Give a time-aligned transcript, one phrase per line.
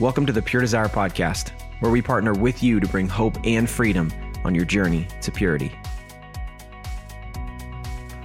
[0.00, 3.68] Welcome to the Pure Desire Podcast, where we partner with you to bring hope and
[3.68, 4.12] freedom
[4.44, 5.76] on your journey to purity.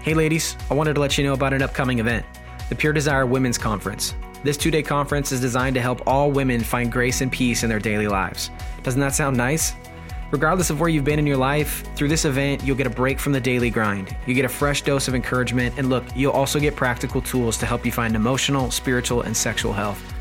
[0.04, 2.28] Hey, ladies, I wanted to let you know about an upcoming event
[2.70, 4.14] the Pure Desire Women's Conference.
[4.44, 7.70] This two day conference is designed to help all women find grace and peace in
[7.70, 8.52] their daily lives.
[8.84, 9.74] Doesn't that sound nice?
[10.30, 13.20] Regardless of where you've been in your life, through this event, you'll get a break
[13.20, 14.16] from the daily grind.
[14.28, 17.66] You get a fresh dose of encouragement, and look, you'll also get practical tools to
[17.66, 20.13] help you find emotional, spiritual, and sexual health.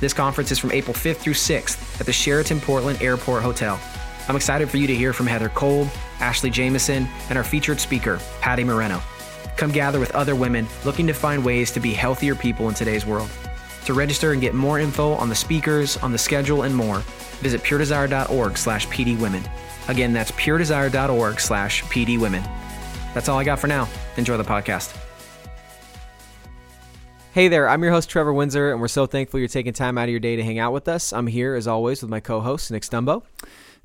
[0.00, 3.80] This conference is from April 5th through 6th at the Sheraton Portland Airport Hotel.
[4.28, 5.88] I'm excited for you to hear from Heather Kolb,
[6.20, 9.02] Ashley Jamison, and our featured speaker, Patty Moreno.
[9.56, 13.04] Come gather with other women looking to find ways to be healthier people in today's
[13.04, 13.28] world.
[13.86, 16.98] To register and get more info on the speakers, on the schedule, and more,
[17.40, 19.50] visit puredesire.org slash pdwomen.
[19.88, 22.44] Again, that's puredesire.org slash pdwomen.
[23.14, 23.88] That's all I got for now.
[24.16, 24.94] Enjoy the podcast.
[27.38, 30.06] Hey there, I'm your host Trevor Windsor, and we're so thankful you're taking time out
[30.06, 31.12] of your day to hang out with us.
[31.12, 33.22] I'm here as always with my co-host Nick Stumbo.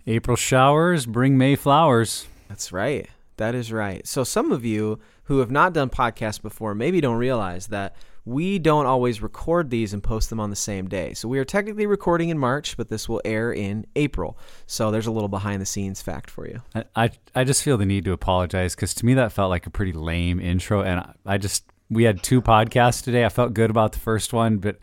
[0.07, 2.25] April showers bring May flowers.
[2.49, 3.07] That's right.
[3.37, 4.07] That is right.
[4.07, 8.57] So some of you who have not done podcasts before maybe don't realize that we
[8.57, 11.13] don't always record these and post them on the same day.
[11.13, 14.35] So we are technically recording in March, but this will air in April.
[14.65, 16.63] So there's a little behind the scenes fact for you.
[16.73, 19.67] I I, I just feel the need to apologize because to me that felt like
[19.67, 23.25] a pretty lame intro, and I, I just we had two podcasts today.
[23.25, 24.77] I felt good about the first one, but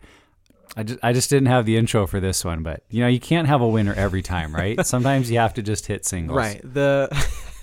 [0.75, 2.63] I just I just didn't have the intro for this one.
[2.63, 4.83] But you know, you can't have a winner every time, right?
[4.85, 6.37] Sometimes you have to just hit singles.
[6.37, 6.61] Right.
[6.63, 7.09] The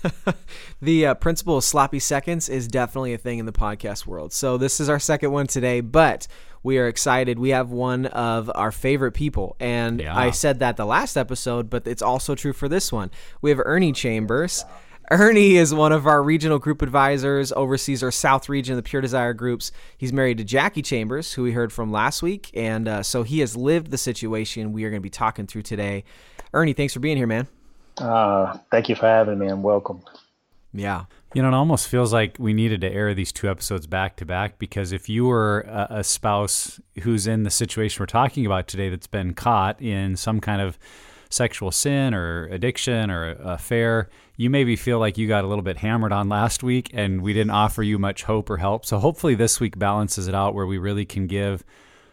[0.81, 4.31] the uh, principle of sloppy seconds is definitely a thing in the podcast world.
[4.31, 6.27] So this is our second one today, but
[6.61, 7.39] we are excited.
[7.39, 10.17] We have one of our favorite people, and Yeah.
[10.17, 13.11] I said that the last episode, but it's also true for this one.
[13.41, 14.65] We have Ernie Chambers.
[15.11, 19.01] Ernie is one of our regional group advisors, oversees our South region of the Pure
[19.01, 19.71] Desire groups.
[19.97, 23.39] He's married to Jackie Chambers, who we heard from last week, and uh, so he
[23.39, 26.03] has lived the situation we are going to be talking through today.
[26.53, 27.47] Ernie, thanks for being here, man.
[27.97, 30.03] Uh, thank you for having me and welcome.
[30.73, 31.05] Yeah.
[31.33, 34.25] You know, it almost feels like we needed to air these two episodes back to
[34.25, 38.67] back because if you were a, a spouse who's in the situation we're talking about
[38.67, 40.77] today that's been caught in some kind of
[41.29, 45.77] sexual sin or addiction or affair, you maybe feel like you got a little bit
[45.77, 48.85] hammered on last week and we didn't offer you much hope or help.
[48.85, 51.63] So hopefully this week balances it out where we really can give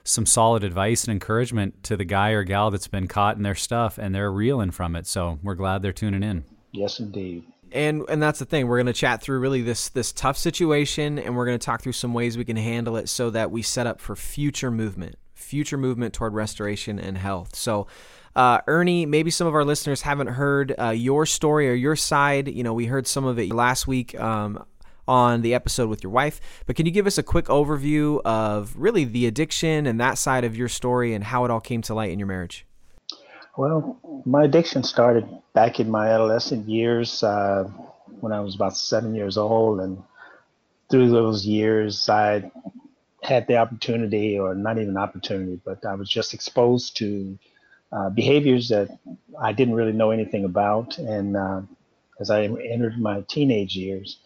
[0.04, 3.54] some solid advice and encouragement to the guy or gal that's been caught in their
[3.54, 5.06] stuff and they're reeling from it.
[5.06, 6.44] So we're glad they're tuning in.
[6.72, 7.44] Yes, indeed.
[7.72, 11.18] and and that's the thing we're going to chat through really this this tough situation
[11.18, 13.62] and we're going to talk through some ways we can handle it so that we
[13.62, 17.86] set up for future movement future movement toward restoration and health so
[18.36, 22.48] uh, Ernie, maybe some of our listeners haven't heard uh, your story or your side.
[22.48, 24.62] You know, we heard some of it last week um,
[25.08, 28.74] on the episode with your wife, but can you give us a quick overview of
[28.76, 31.94] really the addiction and that side of your story and how it all came to
[31.94, 32.66] light in your marriage?
[33.56, 37.64] Well, my addiction started back in my adolescent years uh,
[38.20, 39.80] when I was about seven years old.
[39.80, 40.02] And
[40.90, 42.50] through those years, I
[43.22, 47.38] had the opportunity, or not even opportunity, but I was just exposed to
[47.92, 48.98] uh, behaviors that
[49.40, 50.98] I didn't really know anything about.
[50.98, 51.62] And uh,
[52.20, 54.18] as I entered my teenage years,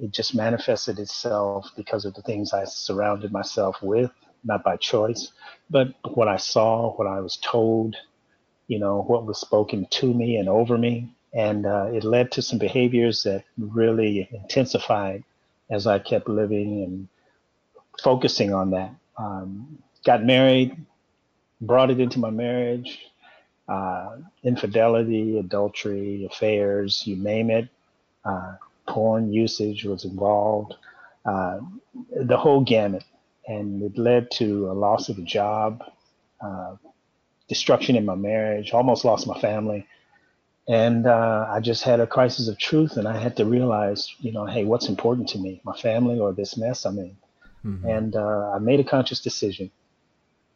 [0.00, 4.10] it just manifested itself because of the things I surrounded myself with,
[4.44, 5.32] not by choice,
[5.70, 7.96] but what I saw, what I was told,
[8.68, 11.14] you know, what was spoken to me and over me.
[11.32, 15.24] And uh, it led to some behaviors that really intensified
[15.70, 17.08] as I kept living and
[18.02, 18.90] focusing on that.
[19.18, 20.76] Um, got married,
[21.60, 22.98] brought it into my marriage,
[23.68, 27.68] uh, infidelity, adultery, affairs, you name it.
[28.24, 28.54] Uh,
[28.88, 30.74] porn usage was involved,
[31.24, 31.58] uh,
[32.14, 33.04] the whole gamut.
[33.48, 35.84] And it led to a loss of a job,
[36.40, 36.76] uh,
[37.48, 39.86] destruction in my marriage, almost lost my family.
[40.68, 44.32] And uh, I just had a crisis of truth, and I had to realize, you
[44.32, 47.16] know, hey, what's important to me, my family or this mess I'm in?
[47.64, 47.88] Mm-hmm.
[47.88, 49.70] And uh, I made a conscious decision.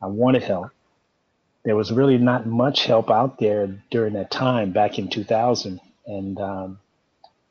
[0.02, 0.70] I wanted help.
[1.64, 6.40] There was really not much help out there during that time back in 2000, and
[6.40, 6.78] um,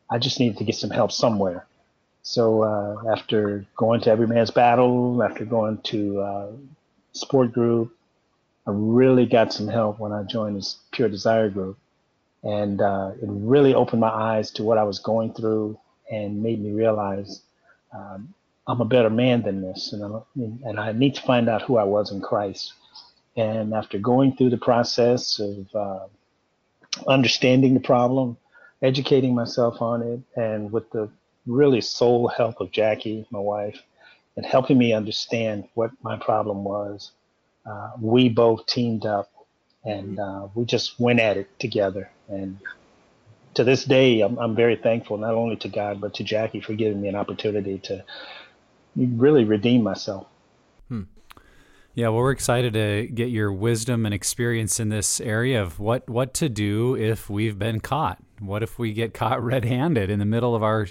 [0.10, 1.68] I just needed to get some help somewhere.
[2.24, 6.48] So uh, after going to Every Man's Battle, after going to uh,
[7.14, 7.96] sport group,
[8.68, 11.78] I really got some help when I joined this Pure Desire group.
[12.44, 15.80] And uh, it really opened my eyes to what I was going through
[16.12, 17.42] and made me realize
[17.94, 18.34] um,
[18.68, 19.92] I'm a better man than this.
[19.92, 22.74] And, I, and I need to find out who I was in Christ.
[23.40, 26.08] And after going through the process of uh,
[27.08, 28.36] understanding the problem,
[28.82, 31.10] educating myself on it, and with the
[31.48, 33.82] really sole help of Jackie, my wife,
[34.36, 37.12] and helping me understand what my problem was,
[37.66, 39.30] uh, we both teamed up
[39.86, 42.10] and uh, we just went at it together.
[42.28, 42.58] And
[43.54, 46.74] to this day, I'm, I'm very thankful not only to God but to Jackie for
[46.74, 48.04] giving me an opportunity to
[48.96, 50.28] really redeem myself.
[51.96, 56.08] Yeah, well, we're excited to get your wisdom and experience in this area of what
[56.08, 58.20] what to do if we've been caught.
[58.40, 60.88] What if we get caught red-handed in the middle of our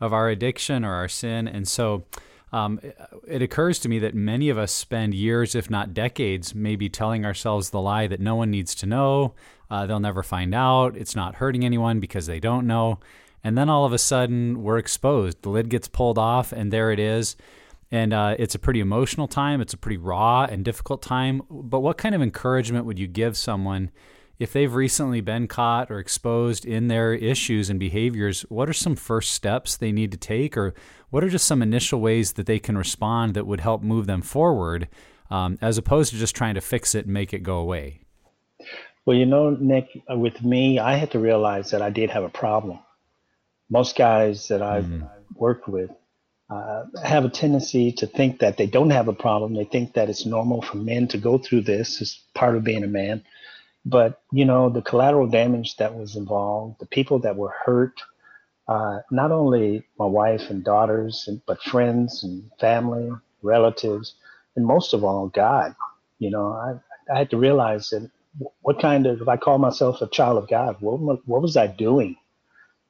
[0.00, 1.46] of our addiction or our sin?
[1.46, 2.04] And so,
[2.52, 2.80] um,
[3.28, 7.24] it occurs to me that many of us spend years, if not decades, maybe telling
[7.24, 9.34] ourselves the lie that no one needs to know,
[9.70, 12.98] uh, they'll never find out, it's not hurting anyone because they don't know.
[13.44, 15.42] And then all of a sudden, we're exposed.
[15.42, 17.36] The lid gets pulled off, and there it is.
[17.92, 19.60] And uh, it's a pretty emotional time.
[19.60, 21.42] It's a pretty raw and difficult time.
[21.50, 23.90] But what kind of encouragement would you give someone
[24.40, 28.96] if they've recently been caught or exposed in their issues and behaviors, what are some
[28.96, 30.72] first steps they need to take, or
[31.10, 34.22] what are just some initial ways that they can respond that would help move them
[34.22, 34.88] forward,
[35.30, 38.00] um, as opposed to just trying to fix it and make it go away?
[39.04, 42.30] Well, you know, Nick, with me, I had to realize that I did have a
[42.30, 42.78] problem.
[43.68, 45.04] Most guys that I've mm-hmm.
[45.34, 45.90] worked with
[46.50, 49.54] uh, have a tendency to think that they don't have a problem.
[49.54, 52.84] They think that it's normal for men to go through this as part of being
[52.84, 53.22] a man
[53.86, 58.00] but you know, the collateral damage that was involved, the people that were hurt,
[58.68, 63.10] uh, not only my wife and daughters, but friends and family,
[63.42, 64.14] relatives,
[64.56, 65.74] and most of all, God.
[66.18, 68.10] You know, I, I had to realize that
[68.62, 71.68] what kind of, if I call myself a child of God, what, what was I
[71.68, 72.16] doing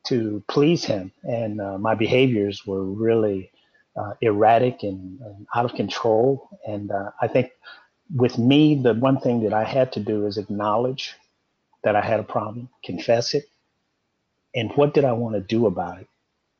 [0.06, 1.12] to please Him?
[1.22, 3.50] And uh, my behaviors were really
[3.96, 6.48] uh, erratic and, and, out of control.
[6.66, 7.52] And uh, I think
[8.14, 11.14] with me, the one thing that I had to do is acknowledge
[11.84, 13.44] that I had a problem, confess it,
[14.54, 16.08] and what did I want to do about it?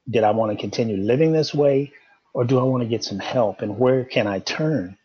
[0.09, 1.93] Did I want to continue living this way,
[2.33, 3.63] or do I want to get some help?
[3.63, 4.97] And where can I turn?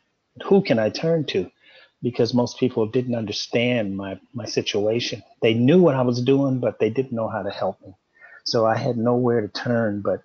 [0.45, 1.49] Who can I turn to?
[2.01, 5.23] Because most people didn't understand my, my situation.
[5.41, 7.95] They knew what I was doing, but they didn't know how to help me.
[8.45, 10.23] So I had nowhere to turn, but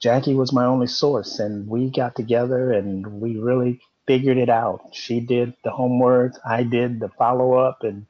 [0.00, 1.38] Jackie was my only source.
[1.38, 4.80] And we got together and we really figured it out.
[4.92, 8.06] She did the homework, I did the follow up, and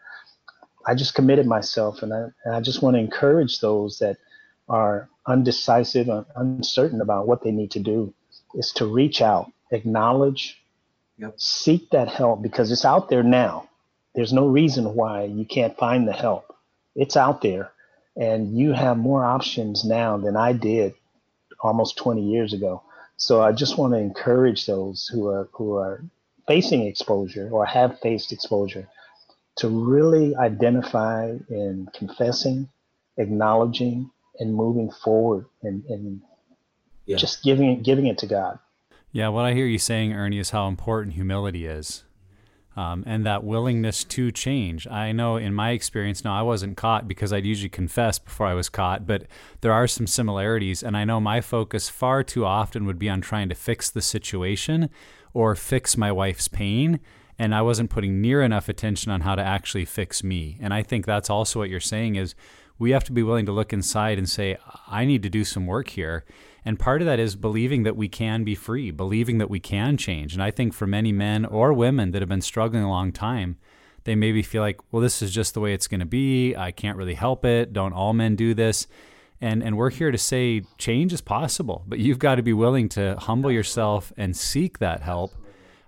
[0.86, 2.02] I just committed myself.
[2.02, 4.18] And I, and I just want to encourage those that
[4.68, 8.12] are undecisive and uncertain about what they need to do
[8.54, 10.62] is to reach out, acknowledge,
[11.18, 11.34] yep.
[11.36, 13.68] seek that help because it's out there now.
[14.14, 16.54] There's no reason why you can't find the help.
[16.94, 17.70] It's out there.
[18.16, 20.94] And you have more options now than I did
[21.60, 22.82] almost 20 years ago.
[23.16, 26.04] So I just want to encourage those who are who are
[26.46, 28.88] facing exposure or have faced exposure
[29.56, 32.68] to really identify in confessing,
[33.16, 36.20] acknowledging, and moving forward and, and
[37.06, 37.16] yeah.
[37.16, 38.58] just giving it giving it to God.
[39.12, 42.04] Yeah, what I hear you saying, Ernie, is how important humility is
[42.76, 44.86] um, and that willingness to change.
[44.86, 48.54] I know in my experience, now I wasn't caught because I'd usually confess before I
[48.54, 49.26] was caught, but
[49.62, 50.82] there are some similarities.
[50.82, 54.02] And I know my focus far too often would be on trying to fix the
[54.02, 54.90] situation
[55.32, 57.00] or fix my wife's pain.
[57.38, 60.58] And I wasn't putting near enough attention on how to actually fix me.
[60.60, 62.34] And I think that's also what you're saying is
[62.78, 64.56] we have to be willing to look inside and say,
[64.86, 66.24] I need to do some work here.
[66.64, 69.96] And part of that is believing that we can be free, believing that we can
[69.96, 70.34] change.
[70.34, 73.56] And I think for many men or women that have been struggling a long time,
[74.06, 76.54] They maybe feel like, well, this is just the way it's going to be.
[76.54, 77.72] I can't really help it.
[77.72, 78.86] Don't all men do this?
[79.40, 82.88] And and we're here to say change is possible, but you've got to be willing
[82.90, 85.34] to humble yourself and seek that help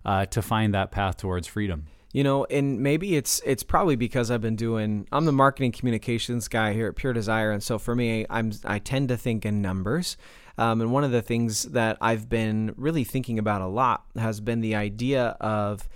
[0.04, 1.87] uh, to find that path towards freedom.
[2.18, 6.48] You know, and maybe it's it's probably because I've been doing I'm the marketing communications
[6.48, 9.62] guy here at Pure Desire, and so for me, I'm I tend to think in
[9.62, 10.16] numbers.
[10.58, 14.40] Um, and one of the things that I've been really thinking about a lot has
[14.40, 15.88] been the idea of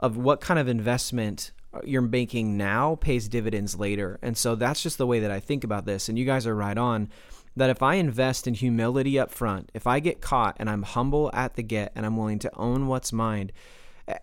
[0.00, 1.52] of what kind of investment
[1.82, 4.18] you're making now pays dividends later.
[4.20, 6.10] And so that's just the way that I think about this.
[6.10, 7.08] And you guys are right on
[7.56, 11.30] that if I invest in humility up front, if I get caught and I'm humble
[11.32, 13.50] at the get and I'm willing to own what's mine,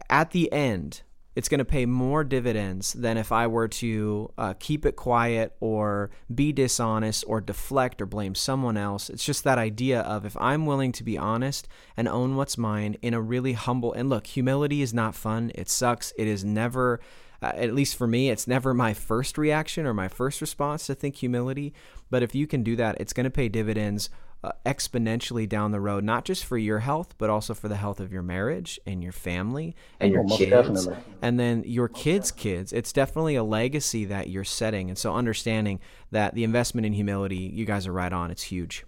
[0.08, 1.02] at the end,
[1.36, 5.56] it's going to pay more dividends than if I were to uh, keep it quiet
[5.60, 9.10] or be dishonest or deflect or blame someone else.
[9.10, 12.98] It's just that idea of if I'm willing to be honest and own what's mine
[13.02, 15.52] in a really humble and look, humility is not fun.
[15.56, 16.12] It sucks.
[16.18, 17.00] It is never,
[17.42, 20.96] uh, at least for me, it's never my first reaction or my first response to
[20.96, 21.74] think humility.
[22.10, 24.10] But if you can do that, it's going to pay dividends
[24.44, 28.00] uh, exponentially down the road, not just for your health, but also for the health
[28.00, 30.96] of your marriage and your family and your kids, definitely.
[31.22, 32.74] and then your kids' kids.
[32.74, 35.80] It's definitely a legacy that you're setting, and so understanding
[36.12, 38.32] that the investment in humility, you guys are right on.
[38.32, 38.86] It's huge.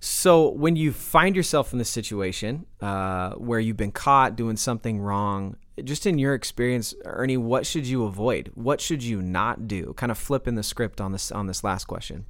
[0.00, 5.00] So when you find yourself in this situation uh, where you've been caught doing something
[5.00, 8.50] wrong, just in your experience, Ernie, what should you avoid?
[8.54, 9.94] What should you not do?
[9.94, 12.26] Kind of flipping the script on this on this last question.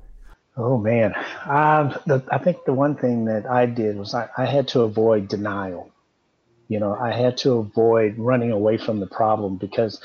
[0.56, 1.14] Oh man,
[1.46, 4.82] um, the, I think the one thing that I did was I, I had to
[4.82, 5.90] avoid denial.
[6.68, 10.00] You know, I had to avoid running away from the problem because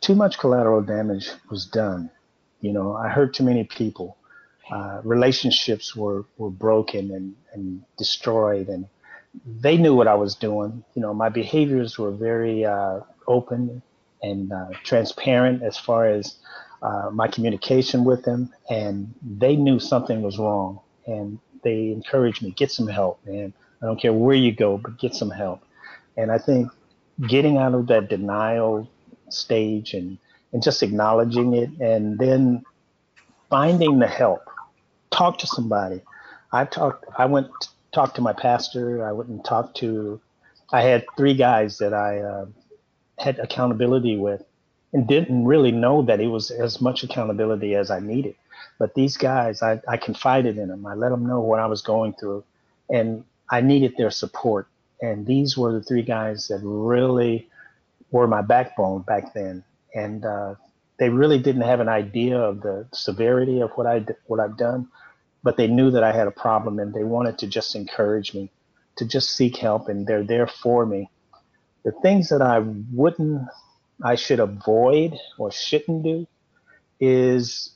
[0.00, 2.10] too much collateral damage was done.
[2.60, 4.16] You know, I hurt too many people.
[4.70, 8.86] Uh, relationships were, were broken and, and destroyed, and
[9.60, 10.84] they knew what I was doing.
[10.94, 13.82] You know, my behaviors were very uh, open
[14.22, 16.36] and uh, transparent as far as
[16.86, 22.52] uh, my communication with them, and they knew something was wrong, and they encouraged me,
[22.52, 23.52] get some help, man.
[23.82, 25.62] I don't care where you go, but get some help.
[26.16, 26.70] And I think
[27.26, 28.88] getting out of that denial
[29.30, 30.18] stage and
[30.52, 32.62] and just acknowledging it, and then
[33.50, 34.42] finding the help.
[35.10, 36.02] Talk to somebody.
[36.52, 37.04] I talked.
[37.18, 37.48] I went
[37.92, 39.04] talked to my pastor.
[39.04, 40.20] I went and talked to.
[40.72, 42.46] I had three guys that I uh,
[43.18, 44.44] had accountability with,
[44.92, 48.34] and didn't really know that it was as much accountability as I needed.
[48.78, 50.86] But these guys, I, I confided in them.
[50.86, 52.44] I let them know what I was going through,
[52.90, 54.68] and I needed their support.
[55.00, 57.48] And these were the three guys that really
[58.10, 59.64] were my backbone back then.
[59.94, 60.54] And uh,
[60.98, 64.88] they really didn't have an idea of the severity of what I what I've done,
[65.42, 68.50] but they knew that I had a problem, and they wanted to just encourage me
[68.96, 71.10] to just seek help, and they're there for me.
[71.84, 72.60] The things that I
[72.92, 73.42] wouldn't
[74.02, 76.26] I should avoid or shouldn't do
[77.00, 77.72] is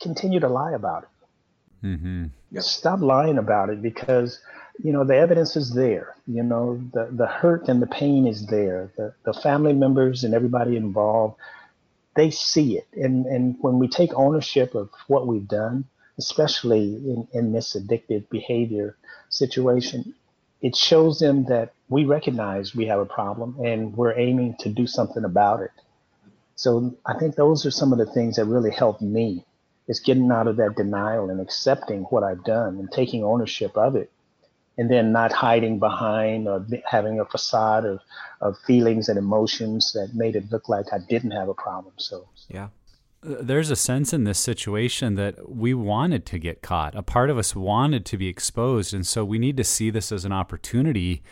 [0.00, 1.86] continue to lie about it.
[1.86, 2.26] Mm-hmm.
[2.52, 2.62] Yep.
[2.62, 4.40] Stop lying about it because
[4.82, 6.16] you know the evidence is there.
[6.26, 8.90] You know the the hurt and the pain is there.
[8.96, 11.36] The the family members and everybody involved
[12.18, 12.88] they see it.
[12.94, 15.84] And and when we take ownership of what we've done,
[16.18, 18.96] especially in, in this addictive behavior
[19.28, 20.14] situation,
[20.60, 24.86] it shows them that we recognize we have a problem and we're aiming to do
[24.86, 25.70] something about it.
[26.56, 29.44] So I think those are some of the things that really helped me
[29.86, 33.96] is getting out of that denial and accepting what I've done and taking ownership of
[33.96, 34.10] it
[34.76, 38.00] and then not hiding behind or having a facade of,
[38.40, 41.94] of feelings and emotions that made it look like I didn't have a problem.
[41.96, 42.68] So yeah,
[43.22, 46.94] there's a sense in this situation that we wanted to get caught.
[46.94, 48.94] A part of us wanted to be exposed.
[48.94, 51.22] And so we need to see this as an opportunity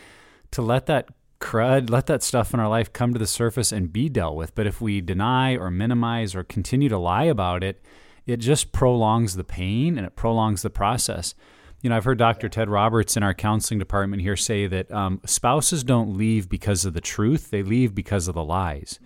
[0.51, 1.09] to let that
[1.41, 4.55] crud, let that stuff in our life come to the surface and be dealt with.
[4.55, 7.83] But if we deny or minimize or continue to lie about it,
[8.27, 11.35] it just prolongs the pain and it prolongs the process.
[11.83, 12.49] You know, I've heard Dr.
[12.49, 16.95] Ted Roberts in our counseling department here say that um, spouses don't leave because of
[16.95, 18.99] the truth, they leave because of the lies.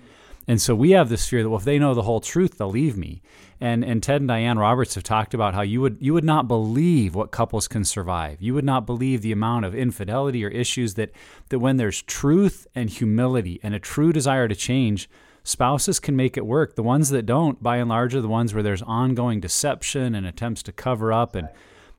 [0.50, 2.68] And so we have this fear that well, if they know the whole truth, they'll
[2.68, 3.22] leave me.
[3.60, 6.48] And and Ted and Diane Roberts have talked about how you would you would not
[6.48, 8.42] believe what couples can survive.
[8.42, 11.12] You would not believe the amount of infidelity or issues that
[11.50, 15.08] that when there's truth and humility and a true desire to change,
[15.44, 16.74] spouses can make it work.
[16.74, 20.26] The ones that don't, by and large, are the ones where there's ongoing deception and
[20.26, 21.36] attempts to cover up.
[21.36, 21.48] And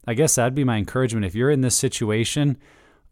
[0.05, 1.25] I guess that'd be my encouragement.
[1.25, 2.57] If you're in this situation,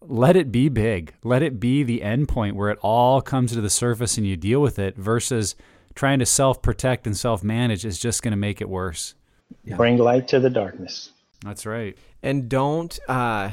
[0.02, 1.14] let it be big.
[1.24, 4.38] Let it be the end point where it all comes to the surface and you
[4.38, 5.56] deal with it versus
[5.96, 9.16] trying to self protect and self manage is just going to make it worse.
[9.64, 9.76] Yeah.
[9.76, 11.12] Bring light to the darkness.
[11.44, 11.98] That's right.
[12.22, 13.52] And don't, uh,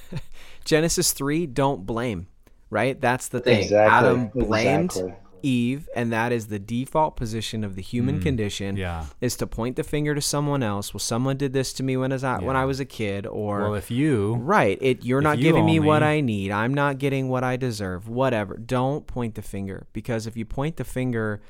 [0.64, 2.28] Genesis 3, don't blame,
[2.70, 3.00] right?
[3.00, 3.62] That's the thing.
[3.62, 3.94] Exactly.
[3.94, 4.90] Adam blamed.
[4.90, 5.14] Exactly.
[5.46, 8.76] Eve, and that is the default position of the human mm, condition.
[8.76, 9.06] yeah.
[9.20, 10.92] Is to point the finger to someone else.
[10.92, 13.60] Well, someone did this to me when I was when I was a kid, or
[13.60, 14.76] Well, if you Right.
[14.80, 16.50] It you're not you giving me owe what I need.
[16.50, 18.08] I'm not getting what I deserve.
[18.08, 18.56] Whatever.
[18.56, 21.40] Don't point the finger because if you point the finger,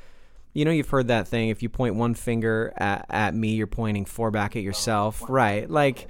[0.53, 1.49] you know you've heard that thing.
[1.49, 5.23] If you point one finger at, at me, you're pointing four back at yourself.
[5.29, 5.71] Right.
[5.71, 6.09] Like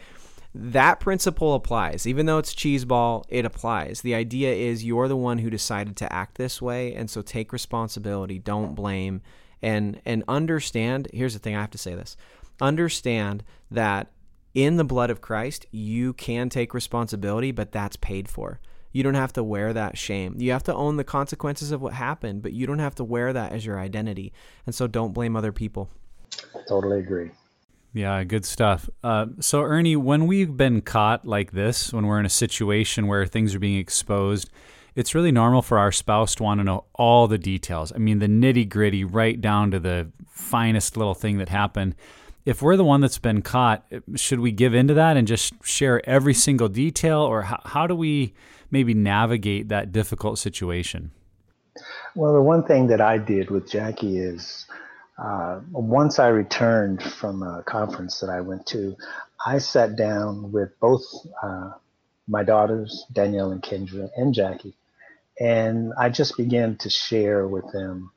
[0.59, 2.07] that principle applies.
[2.07, 4.01] Even though it's cheeseball, it applies.
[4.01, 7.53] The idea is you're the one who decided to act this way, and so take
[7.53, 8.39] responsibility.
[8.39, 9.23] Don't blame,
[9.61, 11.09] and and understand.
[11.13, 11.55] Here's the thing.
[11.55, 12.17] I have to say this.
[12.61, 14.13] Understand that
[14.55, 18.61] in the blood of Christ, you can take responsibility, but that's paid for.
[18.93, 20.37] You don't have to wear that shame.
[20.39, 23.35] You have to own the consequences of what happened, but you don't have to wear
[23.35, 24.33] that as your identity.
[24.65, 25.91] And so don't blame other people.
[26.67, 27.31] Totally agree.
[27.97, 28.91] Yeah, good stuff.
[29.03, 33.25] Uh, so, Ernie, when we've been caught like this, when we're in a situation where
[33.25, 34.51] things are being exposed,
[34.95, 37.93] it's really normal for our spouse to want to know all the details.
[37.95, 41.95] I mean, the nitty gritty, right down to the finest little thing that happened.
[42.45, 46.07] If we're the one that's been caught, should we give into that and just share
[46.07, 48.35] every single detail, or how, how do we
[48.71, 51.13] maybe navigate that difficult situation?
[52.15, 54.67] Well, the one thing that I did with Jackie is
[55.19, 58.97] uh, once I returned from a conference that I went to,
[59.45, 61.05] I sat down with both
[61.43, 61.71] uh,
[62.29, 64.75] my daughters, Danielle and Kendra, and Jackie,
[65.41, 68.11] and I just began to share with them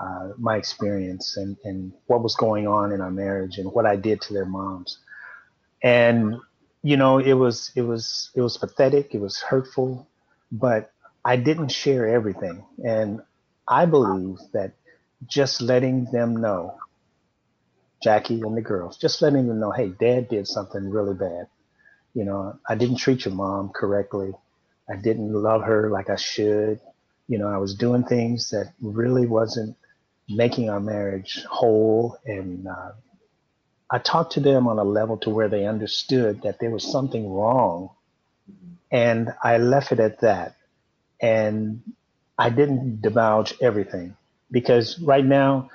[0.00, 3.96] uh, my experience and, and what was going on in our marriage and what I
[3.96, 4.98] did to their moms.
[5.82, 6.36] And
[6.82, 10.06] you know, it was it was it was pathetic, it was hurtful,
[10.52, 10.92] but
[11.24, 12.64] I didn't share everything.
[12.84, 13.20] And
[13.66, 14.72] I believe that
[15.24, 16.78] just letting them know,
[18.02, 21.48] Jackie and the girls, just letting them know, hey, dad did something really bad.
[22.14, 24.32] You know, I didn't treat your mom correctly.
[24.88, 26.80] I didn't love her like I should.
[27.28, 29.76] You know, I was doing things that really wasn't
[30.28, 32.18] making our marriage whole.
[32.24, 32.92] And uh,
[33.90, 37.30] I talked to them on a level to where they understood that there was something
[37.30, 37.90] wrong.
[38.90, 40.56] And I left it at that.
[41.20, 41.82] And
[42.38, 44.16] I didn't divulge everything
[44.50, 45.70] because right now,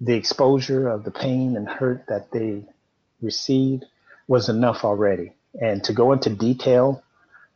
[0.00, 2.64] the exposure of the pain and hurt that they
[3.20, 3.84] received
[4.28, 5.32] was enough already.
[5.60, 7.02] And to go into detail,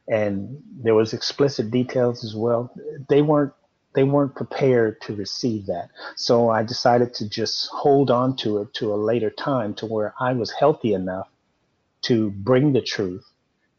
[0.09, 2.72] and there was explicit details as well,
[3.09, 3.53] they weren't
[3.94, 5.90] they weren't prepared to receive that.
[6.16, 10.14] So I decided to just hold on to it to a later time to where
[10.18, 11.29] I was healthy enough
[12.03, 13.27] to bring the truth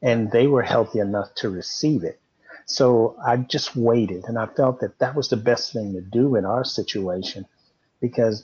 [0.04, 2.19] and they were healthy enough to receive it.
[2.65, 6.36] So I just waited, and I felt that that was the best thing to do
[6.36, 7.45] in our situation,
[7.99, 8.43] because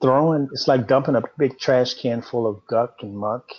[0.00, 3.50] throwing it's like dumping a big trash can full of guck and muck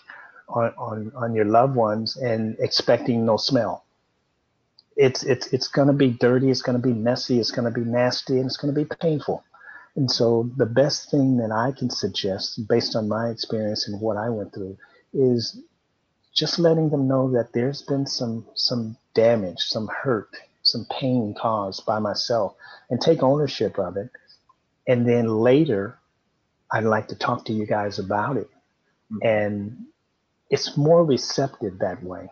[0.48, 3.84] on on, on your loved ones and expecting no smell.
[4.96, 7.80] It's it's it's going to be dirty, it's going to be messy, it's going to
[7.80, 9.44] be nasty, and it's going to be painful.
[9.96, 14.16] And so the best thing that I can suggest, based on my experience and what
[14.16, 14.78] I went through,
[15.12, 15.60] is
[16.38, 20.30] just letting them know that there's been some some damage, some hurt,
[20.62, 22.54] some pain caused by myself,
[22.90, 24.10] and take ownership of it.
[24.88, 25.98] And then later,
[26.72, 28.50] I'd like to talk to you guys about it.
[29.12, 29.28] Mm-hmm.
[29.28, 29.86] And
[30.50, 32.30] it's more receptive that way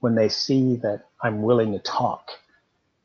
[0.00, 2.30] when they see that I'm willing to talk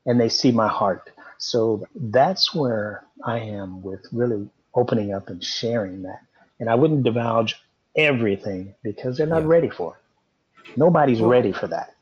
[0.05, 1.09] and they see my heart.
[1.39, 6.21] So that's where I am with really opening up and sharing that.
[6.59, 7.55] And I wouldn't divulge
[7.95, 9.47] everything because they're not Yeah.
[9.49, 10.00] ready for it.
[10.75, 11.95] Nobody's ready for that.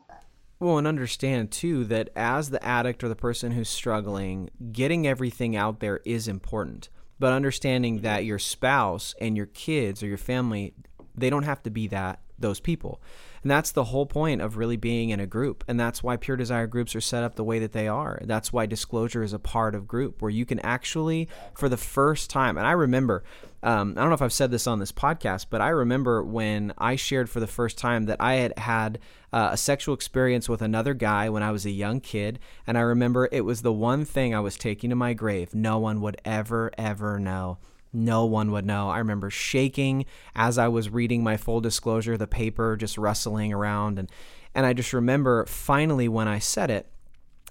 [0.60, 5.56] Well, and understand too that as the addict or the person who's struggling, getting everything
[5.56, 6.90] out there is important.
[7.18, 10.74] But understanding that your spouse and your kids or your family,
[11.16, 13.02] they don't have to be that those people.
[13.42, 15.64] And that's the whole point of really being in a group.
[15.68, 18.20] And that's why pure desire groups are set up the way that they are.
[18.24, 22.30] That's why disclosure is a part of group where you can actually, for the first
[22.30, 23.24] time, and I remember,
[23.62, 26.74] um, I don't know if I've said this on this podcast, but I remember when
[26.78, 29.00] I shared for the first time that I had had
[29.34, 32.40] uh, a sexual experience with another guy when I was a young kid.
[32.66, 35.54] And I remember it was the one thing I was taking to my grave.
[35.54, 37.58] No one would ever, ever know.
[37.92, 38.90] No one would know.
[38.90, 44.00] I remember shaking as I was reading my full disclosure, the paper just rustling around.
[44.00, 44.10] And,
[44.56, 46.90] and I just remember finally when I said it,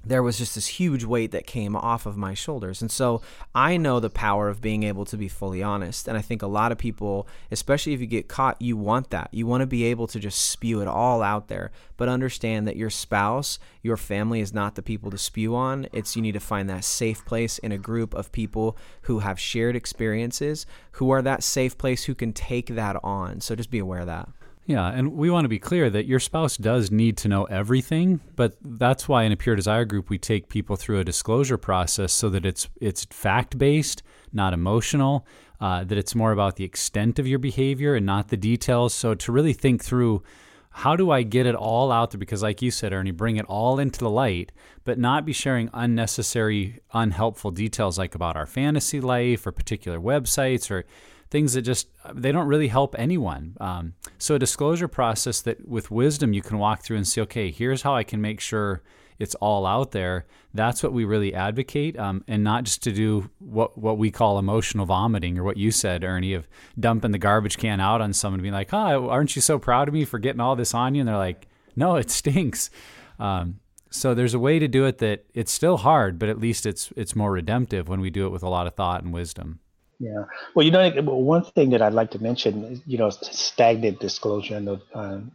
[0.05, 2.81] there was just this huge weight that came off of my shoulders.
[2.81, 3.21] And so
[3.55, 6.09] I know the power of being able to be fully honest.
[6.09, 9.29] And I think a lot of people, especially if you get caught, you want that.
[9.33, 12.77] You want to be able to just spew it all out there, but understand that
[12.77, 15.87] your spouse, your family is not the people to spew on.
[15.93, 19.41] It's you need to find that safe place in a group of people who have
[19.41, 23.41] shared experiences, who are that safe place who can take that on.
[23.41, 24.29] So just be aware of that.
[24.69, 28.21] Yeah, and we want to be clear that your spouse does need to know everything,
[28.37, 32.13] but that's why in a pure desire group we take people through a disclosure process
[32.13, 35.27] so that it's it's fact based, not emotional,
[35.59, 38.93] uh, that it's more about the extent of your behavior and not the details.
[38.93, 40.23] So to really think through
[40.71, 42.19] how do I get it all out there?
[42.19, 44.53] Because, like you said, Ernie, bring it all into the light,
[44.85, 50.71] but not be sharing unnecessary, unhelpful details like about our fantasy life or particular websites
[50.71, 50.85] or
[51.31, 53.57] things that just they don't really help anyone.
[53.61, 57.51] Um, so a disclosure process that with wisdom you can walk through and say, okay,
[57.51, 58.83] here's how I can make sure
[59.19, 60.27] it's all out there.
[60.55, 64.39] That's what we really advocate, um, and not just to do what what we call
[64.39, 68.39] emotional vomiting or what you said, Ernie, of dumping the garbage can out on someone,
[68.39, 70.95] and being like, "Oh, aren't you so proud of me for getting all this on
[70.95, 72.71] you?" And they're like, "No, it stinks."
[73.19, 73.59] Um,
[73.91, 76.93] so there's a way to do it that it's still hard, but at least it's
[76.97, 79.61] it's more redemptive when we do it with a lot of thought and wisdom.
[79.99, 80.25] Yeah.
[80.55, 84.57] Well, you know, one thing that I'd like to mention, you know, stagnant disclosure.
[84.57, 85.33] I know um,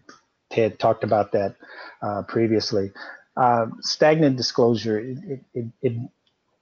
[0.51, 1.55] Ted talked about that
[2.01, 2.91] uh, previously.
[3.35, 5.93] Uh, stagnant disclosure, it, it, it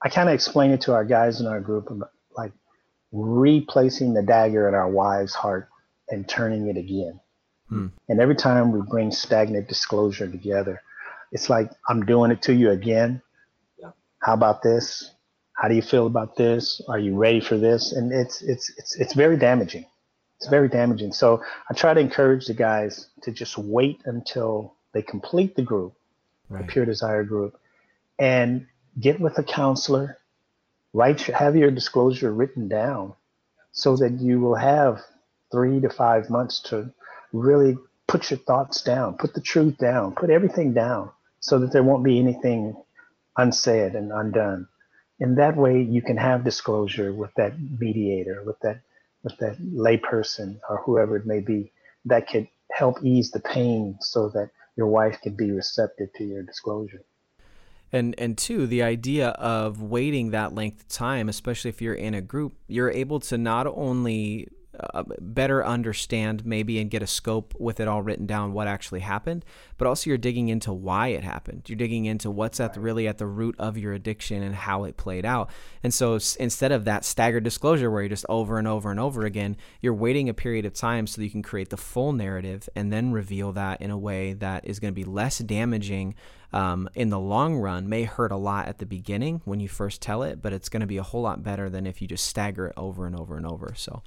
[0.03, 1.91] I kind of explain it to our guys in our group
[2.35, 2.53] like
[3.11, 5.69] replacing the dagger in our wives' heart
[6.09, 7.19] and turning it again.
[7.69, 7.87] Hmm.
[8.09, 10.81] And every time we bring stagnant disclosure together,
[11.31, 13.21] it's like I'm doing it to you again.
[13.77, 13.91] Yeah.
[14.19, 15.11] How about this?
[15.61, 16.81] How do you feel about this?
[16.87, 17.91] Are you ready for this?
[17.91, 19.85] And it's it's it's it's very damaging.
[20.37, 21.13] It's very damaging.
[21.13, 25.93] So I try to encourage the guys to just wait until they complete the group
[26.51, 26.67] right.
[26.67, 27.59] Pure Desire Group,
[28.19, 28.67] and
[28.99, 30.17] get with a counselor.
[30.93, 33.13] Write, have your disclosure written down,
[33.71, 35.01] so that you will have
[35.51, 36.91] three to five months to
[37.31, 41.83] really put your thoughts down, put the truth down, put everything down, so that there
[41.83, 42.75] won't be anything
[43.37, 44.67] unsaid and undone.
[45.21, 48.81] In that way, you can have disclosure with that mediator, with that
[49.23, 51.71] with that layperson or whoever it may be,
[52.05, 56.41] that could help ease the pain, so that your wife can be receptive to your
[56.41, 57.03] disclosure.
[57.91, 62.15] And and two, the idea of waiting that length of time, especially if you're in
[62.15, 64.47] a group, you're able to not only
[64.79, 69.01] uh, better understand maybe and get a scope with it all written down what actually
[69.01, 69.43] happened
[69.81, 71.63] but also you're digging into why it happened.
[71.67, 74.83] You're digging into what's at the, really at the root of your addiction and how
[74.83, 75.49] it played out.
[75.81, 79.25] And so instead of that staggered disclosure where you're just over and over and over
[79.25, 82.69] again you're waiting a period of time so that you can create the full narrative
[82.75, 86.13] and then reveal that in a way that is going to be less damaging
[86.53, 89.99] um, in the long run may hurt a lot at the beginning when you first
[89.99, 92.25] tell it, but it's going to be a whole lot better than if you just
[92.25, 93.73] stagger it over and over and over.
[93.75, 94.03] So,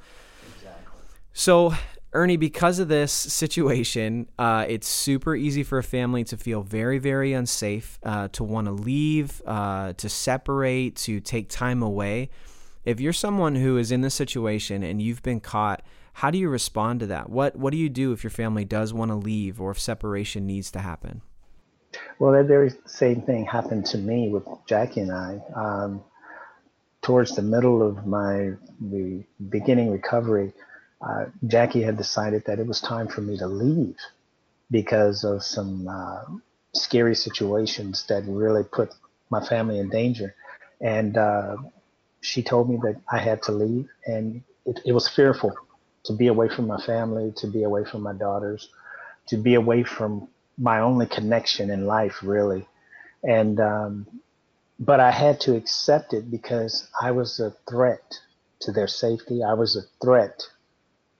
[1.35, 1.75] so,
[2.13, 6.99] Ernie, because of this situation, uh, it's super easy for a family to feel very,
[6.99, 12.31] very unsafe, uh, to want to leave, uh, to separate, to take time away.
[12.85, 16.49] If you're someone who is in this situation and you've been caught, how do you
[16.49, 17.29] respond to that?
[17.29, 20.47] What What do you do if your family does want to leave or if separation
[20.47, 21.23] needs to happen?
[22.21, 25.41] Well, that very same thing happened to me with Jackie and I.
[25.57, 26.05] Um,
[27.03, 30.53] towards the middle of my the beginning recovery,
[31.07, 33.97] uh, Jackie had decided that it was time for me to leave
[34.71, 36.23] because of some uh,
[36.75, 38.95] scary situations that really put
[39.31, 40.35] my family in danger.
[40.81, 41.57] And uh,
[42.21, 45.55] she told me that I had to leave, and it, it, was fearful
[46.05, 48.71] to be away from my family, to be away from my daughters,
[49.27, 52.67] to be away from my only connection in life, really.
[53.23, 54.07] And um,
[54.79, 58.19] but I had to accept it because I was a threat
[58.61, 59.43] to their safety.
[59.43, 60.43] I was a threat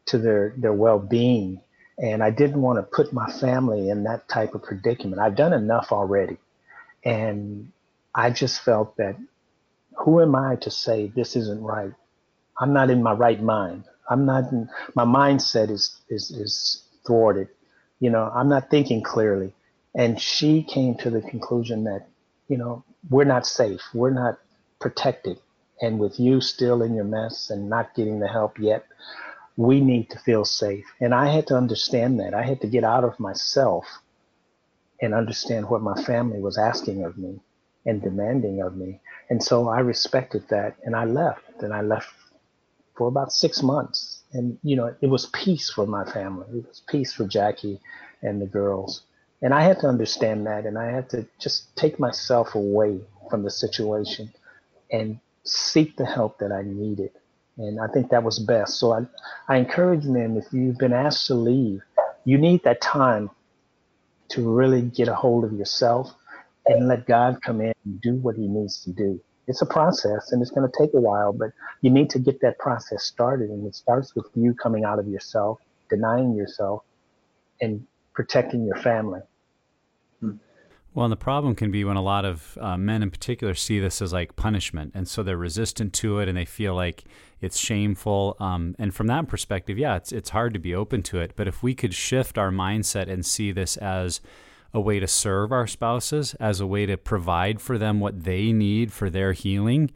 [0.07, 1.61] to their, their well being.
[1.99, 5.21] And I didn't want to put my family in that type of predicament.
[5.21, 6.39] I've done enough already.
[7.05, 7.71] And
[8.15, 9.17] I just felt that
[9.97, 11.93] who am I to say this isn't right?
[12.59, 13.85] I'm not in my right mind.
[14.09, 17.49] I'm not in, my mindset is, is, is thwarted.
[18.01, 19.53] You know, I'm not thinking clearly.
[19.95, 22.07] And she came to the conclusion that,
[22.49, 23.81] you know, we're not safe.
[23.95, 24.39] We're not
[24.81, 25.39] protected.
[25.81, 28.85] And with you still in your mess and not getting the help yet,
[29.57, 30.85] we need to feel safe.
[31.01, 32.35] And I had to understand that.
[32.35, 33.85] I had to get out of myself
[35.01, 37.41] and understand what my family was asking of me
[37.87, 39.01] and demanding of me.
[39.31, 41.63] And so I respected that and I left.
[41.63, 42.09] And I left
[42.97, 44.23] for about six months.
[44.33, 46.47] And, you know, it was peace for my family.
[46.59, 47.81] It was peace for Jackie
[48.23, 49.03] and the girls.
[49.43, 50.67] And I had to understand that.
[50.67, 54.33] And I had to just take myself away from the situation
[54.91, 57.11] and seek the help that I needed.
[57.57, 58.79] And I think that was best.
[58.79, 59.07] So I,
[59.49, 61.83] I encourage them if you've been asked to leave,
[62.25, 63.31] you need that time
[64.31, 66.15] to really get a hold of yourself
[66.67, 69.21] and let God come in and do what he needs to do.
[69.47, 71.51] It's a process and it's going to take a while, but
[71.83, 73.51] you need to get that process started.
[73.51, 76.83] And it starts with you coming out of yourself, denying yourself,
[77.61, 79.21] and protecting your family.
[80.95, 83.81] Well, and the problem can be when a lot of uh, men in particular see
[83.81, 84.93] this as like punishment.
[84.95, 87.05] And so they're resistant to it and they feel like
[87.41, 88.37] it's shameful.
[88.39, 91.33] Um, and from that perspective, yeah, it's, it's hard to be open to it.
[91.35, 94.21] But if we could shift our mindset and see this as
[94.73, 98.53] a way to serve our spouses, as a way to provide for them what they
[98.53, 99.91] need for their healing,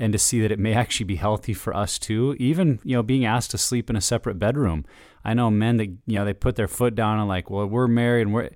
[0.00, 2.34] and to see that it may actually be healthy for us too.
[2.38, 4.84] Even, you know, being asked to sleep in a separate bedroom.
[5.24, 7.86] I know men that, you know, they put their foot down and like, well, we're
[7.86, 8.50] married and we're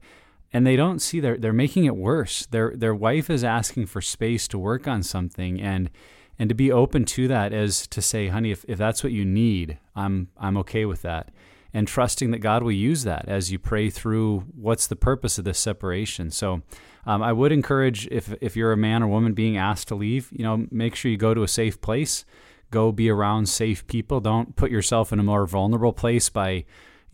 [0.55, 2.47] and they don't see they're they're making it worse.
[2.47, 5.91] Their their wife is asking for space to work on something and
[6.39, 9.25] and to be open to that is to say, honey, if, if that's what you
[9.25, 11.33] need, I'm I'm okay with that.
[11.73, 15.45] And trusting that God will use that as you pray through what's the purpose of
[15.45, 16.31] this separation.
[16.31, 16.63] So
[17.05, 20.29] um, I would encourage if if you're a man or woman being asked to leave,
[20.31, 22.25] you know, make sure you go to a safe place.
[22.71, 24.21] Go be around safe people.
[24.21, 26.65] Don't put yourself in a more vulnerable place by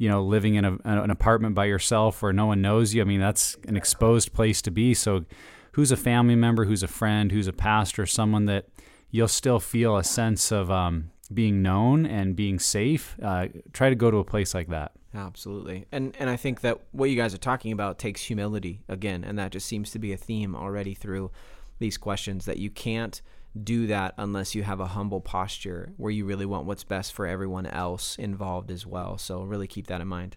[0.00, 3.02] you know, living in a, an apartment by yourself where no one knows you.
[3.02, 4.94] I mean, that's an exposed place to be.
[4.94, 5.26] So,
[5.72, 8.64] who's a family member, who's a friend, who's a pastor, someone that
[9.10, 13.14] you'll still feel a sense of um, being known and being safe.
[13.22, 14.92] Uh, try to go to a place like that.
[15.14, 19.22] Absolutely, and and I think that what you guys are talking about takes humility again,
[19.22, 21.30] and that just seems to be a theme already through
[21.78, 23.20] these questions that you can't
[23.60, 27.26] do that unless you have a humble posture where you really want what's best for
[27.26, 29.18] everyone else involved as well.
[29.18, 30.36] So, really keep that in mind.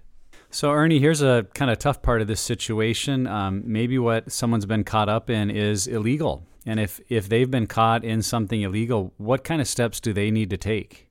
[0.49, 3.25] So, Ernie, here's a kind of tough part of this situation.
[3.25, 6.45] Um, maybe what someone's been caught up in is illegal.
[6.65, 10.31] And if, if they've been caught in something illegal, what kind of steps do they
[10.31, 11.09] need to take?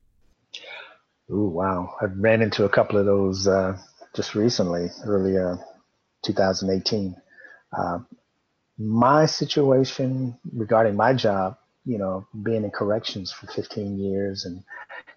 [1.30, 1.94] Ooh, wow.
[2.00, 3.76] I ran into a couple of those uh,
[4.14, 5.58] just recently, earlier
[6.24, 7.16] 2018.
[7.76, 7.98] Uh,
[8.78, 14.62] my situation regarding my job you know, being in corrections for 15 years and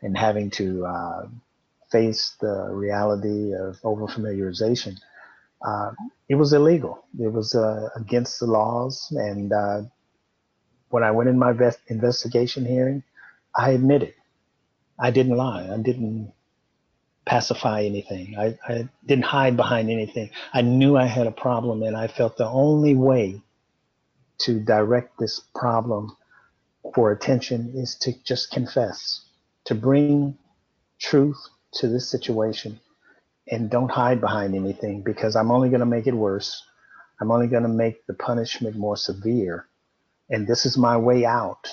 [0.02, 1.28] and having to uh,
[1.92, 4.98] face the reality of overfamiliarization,
[5.66, 5.92] uh,
[6.30, 7.06] it was illegal.
[7.20, 9.08] It was uh, against the laws.
[9.12, 9.82] And uh,
[10.90, 13.04] when I went in my vest- investigation hearing,
[13.56, 14.14] I admitted
[15.00, 15.70] I didn't lie.
[15.72, 16.34] I didn't
[17.26, 18.36] pacify anything.
[18.38, 20.30] I, I didn't hide behind anything.
[20.54, 23.42] I knew I had a problem, and I felt the only way
[24.40, 26.16] to direct this problem
[26.96, 29.22] for attention is to just confess,
[29.66, 30.38] to bring
[30.98, 31.38] truth
[31.74, 32.80] to this situation
[33.50, 36.64] and don't hide behind anything because I'm only going to make it worse.
[37.20, 39.68] I'm only going to make the punishment more severe.
[40.30, 41.68] And this is my way out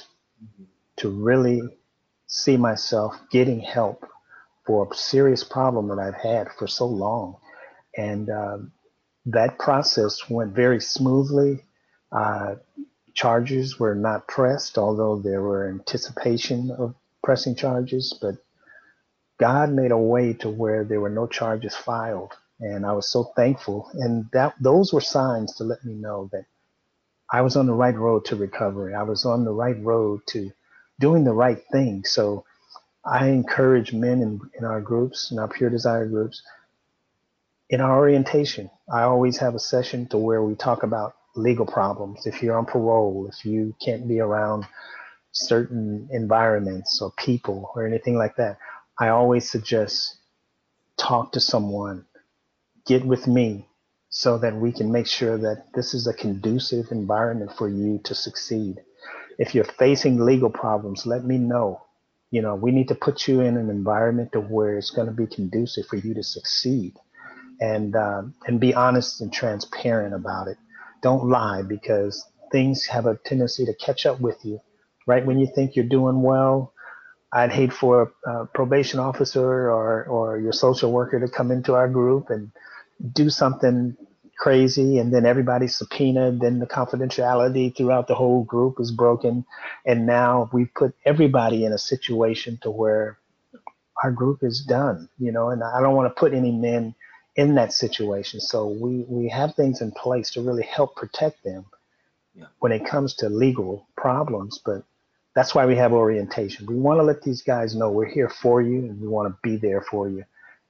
[0.96, 1.62] to really
[2.26, 4.04] see myself getting help
[4.66, 7.36] for a serious problem that I've had for so long.
[7.96, 8.58] And uh,
[9.26, 11.62] that process went very smoothly.
[12.10, 12.56] Uh,
[13.14, 18.36] charges were not pressed, although there were anticipation of pressing charges, but
[19.38, 22.32] God made a way to where there were no charges filed.
[22.60, 23.90] And I was so thankful.
[23.94, 26.44] And that those were signs to let me know that
[27.30, 28.94] I was on the right road to recovery.
[28.94, 30.52] I was on the right road to
[31.00, 32.04] doing the right thing.
[32.04, 32.44] So
[33.04, 36.42] I encourage men in, in our groups, in our pure desire groups,
[37.68, 38.70] in our orientation.
[38.92, 42.66] I always have a session to where we talk about legal problems, if you're on
[42.66, 44.64] parole, if you can't be around
[45.32, 48.58] certain environments or people or anything like that,
[48.98, 50.16] I always suggest
[50.98, 52.04] talk to someone,
[52.86, 53.66] get with me
[54.10, 58.14] so that we can make sure that this is a conducive environment for you to
[58.14, 58.82] succeed.
[59.38, 61.80] If you're facing legal problems, let me know.
[62.30, 65.12] You know, we need to put you in an environment to where it's going to
[65.12, 66.98] be conducive for you to succeed,
[67.60, 70.58] and um, and be honest and transparent about it
[71.02, 74.60] don't lie because things have a tendency to catch up with you.
[75.06, 76.72] Right when you think you're doing well,
[77.32, 81.88] I'd hate for a probation officer or, or your social worker to come into our
[81.88, 82.52] group and
[83.12, 83.96] do something
[84.38, 89.44] crazy and then everybody's subpoenaed then the confidentiality throughout the whole group is broken
[89.86, 93.18] and now we've put everybody in a situation to where
[94.02, 96.92] our group is done you know and i don't want to put any men
[97.36, 98.40] in that situation.
[98.40, 101.66] So we, we have things in place to really help protect them
[102.34, 102.46] yeah.
[102.58, 104.60] when it comes to legal problems.
[104.64, 104.84] But
[105.34, 106.66] that's why we have orientation.
[106.66, 109.38] We want to let these guys know we're here for you and we want to
[109.42, 110.24] be there for you.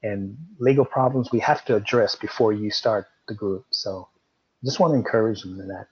[0.05, 3.67] And legal problems we have to address before you start the group.
[3.71, 4.09] So
[4.65, 5.87] just want to encourage them in that.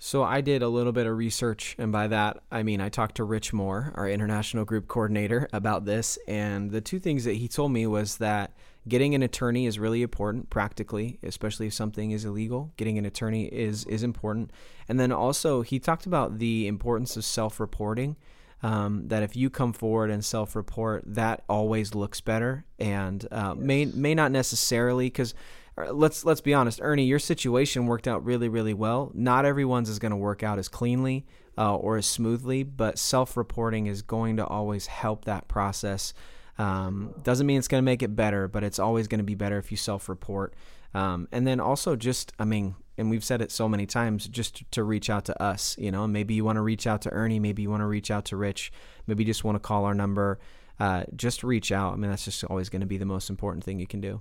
[0.00, 3.16] So I did a little bit of research, and by that I mean I talked
[3.16, 6.18] to Rich Moore, our international group coordinator, about this.
[6.28, 8.52] And the two things that he told me was that
[8.88, 12.72] getting an attorney is really important practically, especially if something is illegal.
[12.76, 14.50] Getting an attorney is is important.
[14.88, 18.16] And then also he talked about the importance of self-reporting.
[18.60, 23.64] Um, that if you come forward and self-report, that always looks better, and uh, yes.
[23.64, 25.32] may may not necessarily because
[25.76, 29.12] uh, let's let's be honest, Ernie, your situation worked out really really well.
[29.14, 31.24] Not everyone's is going to work out as cleanly
[31.56, 36.12] uh, or as smoothly, but self-reporting is going to always help that process.
[36.58, 39.34] Um, doesn't mean it's going to make it better, but it's always going to be
[39.34, 40.54] better if you self-report.
[40.94, 44.68] Um, and then also just, I mean, and we've said it so many times, just
[44.72, 45.76] to reach out to us.
[45.78, 48.10] You know, maybe you want to reach out to Ernie, maybe you want to reach
[48.10, 48.72] out to Rich,
[49.06, 50.38] maybe you just want to call our number.
[50.80, 51.92] Uh, just reach out.
[51.92, 54.20] I mean, that's just always going to be the most important thing you can do.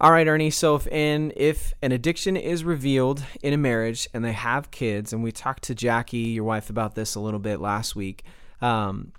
[0.00, 0.50] All right, Ernie.
[0.50, 5.12] So if an if an addiction is revealed in a marriage and they have kids,
[5.12, 8.24] and we talked to Jackie, your wife, about this a little bit last week,
[8.62, 9.12] um,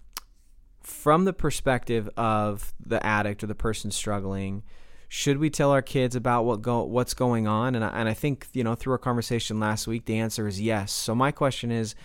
[0.82, 4.64] from the perspective of the addict or the person struggling,
[5.08, 7.76] should we tell our kids about what go what's going on?
[7.76, 10.62] And I, and I think you know through our conversation last week, the answer is
[10.62, 10.92] yes.
[10.92, 11.96] So my question is,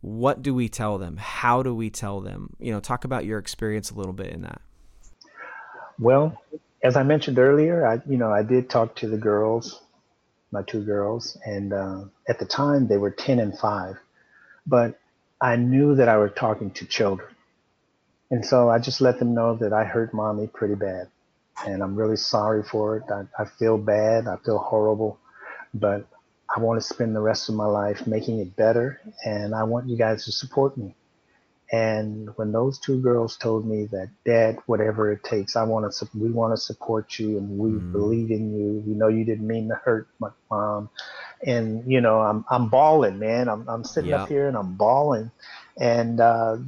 [0.00, 1.16] what do we tell them?
[1.16, 2.54] How do we tell them?
[2.58, 4.60] You know, talk about your experience a little bit in that.
[5.98, 6.40] Well,
[6.82, 9.82] as I mentioned earlier, I you know I did talk to the girls,
[10.52, 13.96] my two girls, and uh, at the time they were ten and five,
[14.66, 14.98] but
[15.40, 17.28] I knew that I was talking to children,
[18.30, 21.08] and so I just let them know that I hurt mommy pretty bad,
[21.66, 23.04] and I'm really sorry for it.
[23.10, 25.18] I, I feel bad, I feel horrible,
[25.74, 26.06] but
[26.54, 29.88] I want to spend the rest of my life making it better, and I want
[29.88, 30.94] you guys to support me.
[31.72, 36.08] And when those two girls told me that, Dad, whatever it takes, I want to,
[36.14, 37.92] we want to support you, and we mm.
[37.92, 38.84] believe in you.
[38.86, 40.90] We know you didn't mean to hurt my mom,
[41.44, 43.48] and you know, I'm I'm bawling, man.
[43.48, 44.20] I'm I'm sitting yep.
[44.20, 45.32] up here and I'm bawling,
[45.76, 46.58] and uh,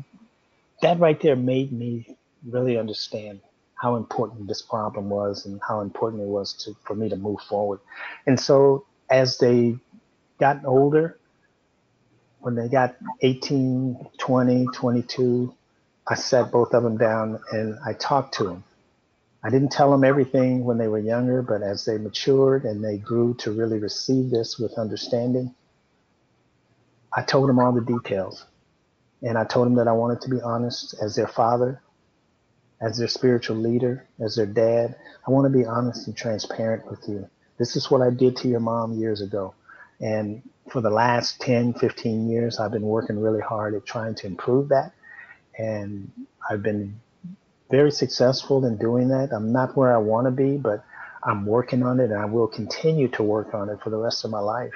[0.83, 3.41] that right there made me really understand
[3.75, 7.41] how important this problem was and how important it was to for me to move
[7.49, 7.81] forward.
[8.27, 9.77] And so as they
[10.38, 11.19] got older,
[12.41, 15.55] when they got 18, 20, 22,
[16.07, 18.64] I sat both of them down and I talked to them.
[19.43, 22.99] I didn't tell them everything when they were younger, but as they matured and they
[22.99, 25.55] grew to really receive this with understanding,
[27.12, 28.45] I told them all the details.
[29.23, 31.83] And I told them that I wanted to be honest as their father,
[32.81, 34.97] as their spiritual leader, as their dad.
[35.27, 37.29] I want to be honest and transparent with you.
[37.59, 39.55] This is what I did to your mom years ago.
[40.01, 44.27] And for the last 10, 15 years, I've been working really hard at trying to
[44.27, 44.93] improve that.
[45.59, 46.13] And
[46.49, 47.01] I've been
[47.71, 49.31] very successful in doing that.
[49.33, 50.85] I'm not where I want to be, but
[51.25, 54.25] I'm working on it and I will continue to work on it for the rest
[54.25, 54.75] of my life.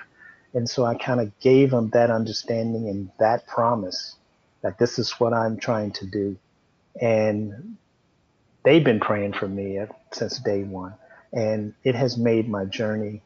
[0.54, 4.16] And so I kind of gave them that understanding and that promise
[4.62, 6.36] that this is what I'm trying to do.
[7.00, 7.76] And
[8.64, 9.78] they've been praying for me
[10.12, 10.94] since day one.
[11.32, 13.22] And it has made my journey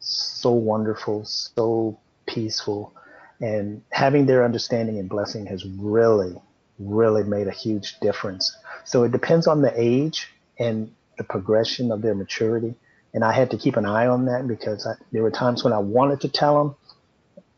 [0.00, 2.92] so wonderful, so peaceful.
[3.40, 6.40] And having their understanding and blessing has really,
[6.78, 8.56] really made a huge difference.
[8.84, 12.74] So it depends on the age and the progression of their maturity.
[13.12, 15.72] And I had to keep an eye on that because I, there were times when
[15.72, 16.76] I wanted to tell them,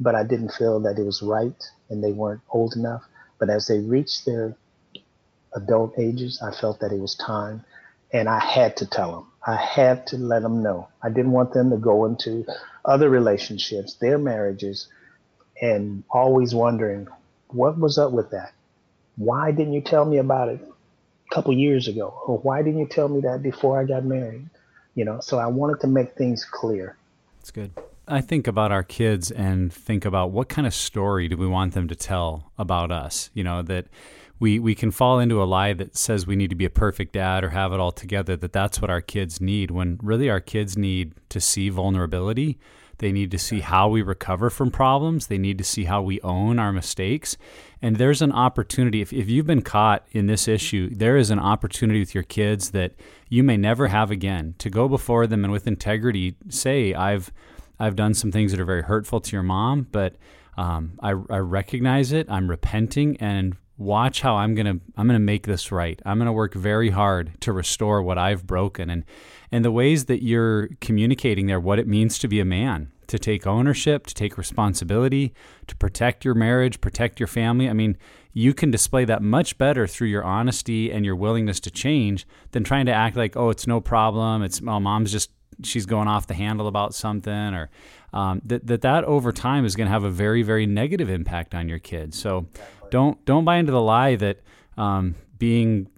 [0.02, 3.02] but I didn't feel that it was right and they weren't old enough.
[3.38, 4.56] But as they reached their
[5.54, 7.64] adult ages, I felt that it was time
[8.12, 9.26] and I had to tell them.
[9.46, 10.88] I had to let them know.
[11.02, 12.44] I didn't want them to go into
[12.84, 14.88] other relationships, their marriages,
[15.60, 17.08] and always wondering
[17.48, 18.52] what was up with that.
[19.16, 22.14] Why didn't you tell me about it a couple years ago?
[22.26, 24.48] Or why didn't you tell me that before I got married?
[24.94, 26.96] You know, so I wanted to make things clear.
[27.40, 27.72] That's good.
[28.08, 31.74] I think about our kids and think about what kind of story do we want
[31.74, 33.30] them to tell about us?
[33.32, 33.86] You know, that
[34.40, 37.12] we we can fall into a lie that says we need to be a perfect
[37.12, 40.40] dad or have it all together that that's what our kids need when really our
[40.40, 42.58] kids need to see vulnerability.
[42.98, 45.26] They need to see how we recover from problems.
[45.26, 47.36] They need to see how we own our mistakes.
[47.80, 51.38] And there's an opportunity if, if you've been caught in this issue there is an
[51.38, 52.94] opportunity with your kids that
[53.28, 57.32] you may never have again to go before them and with integrity say i've
[57.82, 60.16] i've done some things that are very hurtful to your mom but
[60.56, 62.30] um, I, I recognize it.
[62.30, 66.00] I'm repenting, and watch how I'm to I'm to make this right.
[66.04, 69.04] I'm to work very hard to restore what I've broken and
[69.50, 73.18] and the ways that you're communicating there what it means to be a man, to
[73.18, 75.34] take ownership, to take responsibility,
[75.66, 77.68] to protect your marriage, protect your family.
[77.68, 77.96] I mean,
[78.32, 82.64] you can display that much better through your honesty and your willingness to change than
[82.64, 84.42] trying to act like, "Oh, it's no problem.
[84.42, 85.30] It's well, mom's just
[85.62, 87.70] she's going off the handle about something or
[88.12, 91.54] um, that, that that over time is going to have a very very negative impact
[91.54, 92.46] on your kids so
[92.90, 94.40] don't don't buy into the lie that
[94.76, 95.88] um, being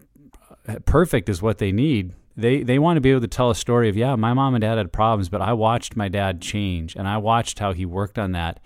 [0.84, 2.12] perfect is what they need.
[2.36, 4.62] They they want to be able to tell a story of yeah, my mom and
[4.62, 8.18] dad had problems, but I watched my dad change and I watched how he worked
[8.18, 8.60] on that.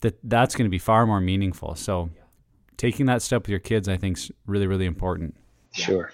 [0.00, 1.74] That that's going to be far more meaningful.
[1.74, 2.10] So
[2.78, 5.36] taking that step with your kids, I think, is really really important.
[5.72, 6.12] Sure.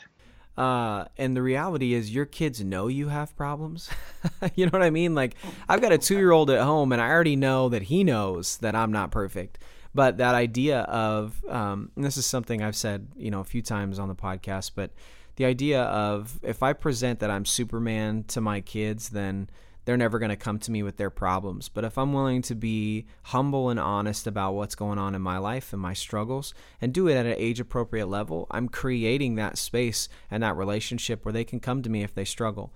[0.57, 3.90] Uh, and the reality is, your kids know you have problems.
[4.54, 5.14] you know what I mean?
[5.14, 5.34] Like,
[5.68, 8.57] I've got a two year old at home, and I already know that he knows
[8.59, 9.59] that I'm not perfect.
[9.94, 13.98] But that idea of, um, this is something I've said, you know, a few times
[13.98, 14.90] on the podcast, but
[15.36, 19.48] the idea of if I present that I'm Superman to my kids, then
[19.87, 21.68] they're never going to come to me with their problems.
[21.68, 25.39] But if I'm willing to be humble and honest about what's going on in my
[25.39, 29.57] life and my struggles and do it at an age appropriate level, I'm creating that
[29.57, 32.74] space and that relationship where they can come to me if they struggle.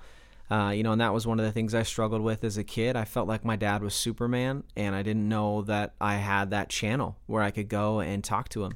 [0.50, 2.64] Uh, you know, and that was one of the things I struggled with as a
[2.64, 2.96] kid.
[2.96, 6.68] I felt like my dad was Superman, and I didn't know that I had that
[6.68, 8.72] channel where I could go and talk to him.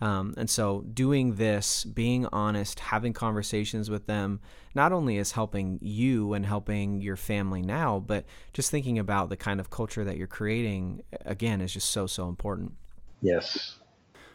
[0.00, 4.40] Um, and so, doing this, being honest, having conversations with them,
[4.74, 9.36] not only is helping you and helping your family now, but just thinking about the
[9.36, 12.72] kind of culture that you're creating, again, is just so, so important.
[13.20, 13.78] Yes.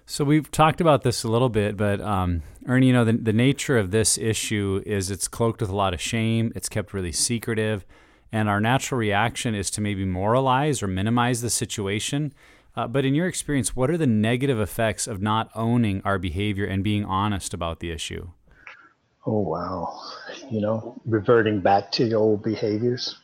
[0.06, 3.34] So, we've talked about this a little bit, but um, Ernie, you know, the, the
[3.34, 7.14] nature of this issue is it's cloaked with a lot of shame, it's kept really
[7.14, 7.86] secretive.
[8.34, 12.34] And our natural reaction is to maybe moralize or minimize the situation
[12.76, 16.66] uh, but in your experience, what are the negative effects of not owning our behavior
[16.66, 18.30] and being honest about the issue?
[19.26, 20.00] Oh, wow.
[20.50, 23.16] You know, reverting back to your old behaviors,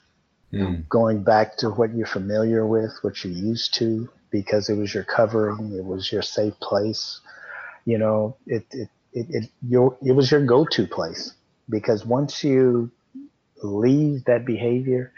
[0.53, 0.87] mm.
[0.87, 5.03] going back to what you're familiar with, what you're used to, because it was your
[5.03, 7.19] covering, it was your safe place.
[7.85, 11.33] You know, it, it, it, it, your, it was your go to place.
[11.69, 12.91] Because once you
[13.61, 15.11] leave that behavior,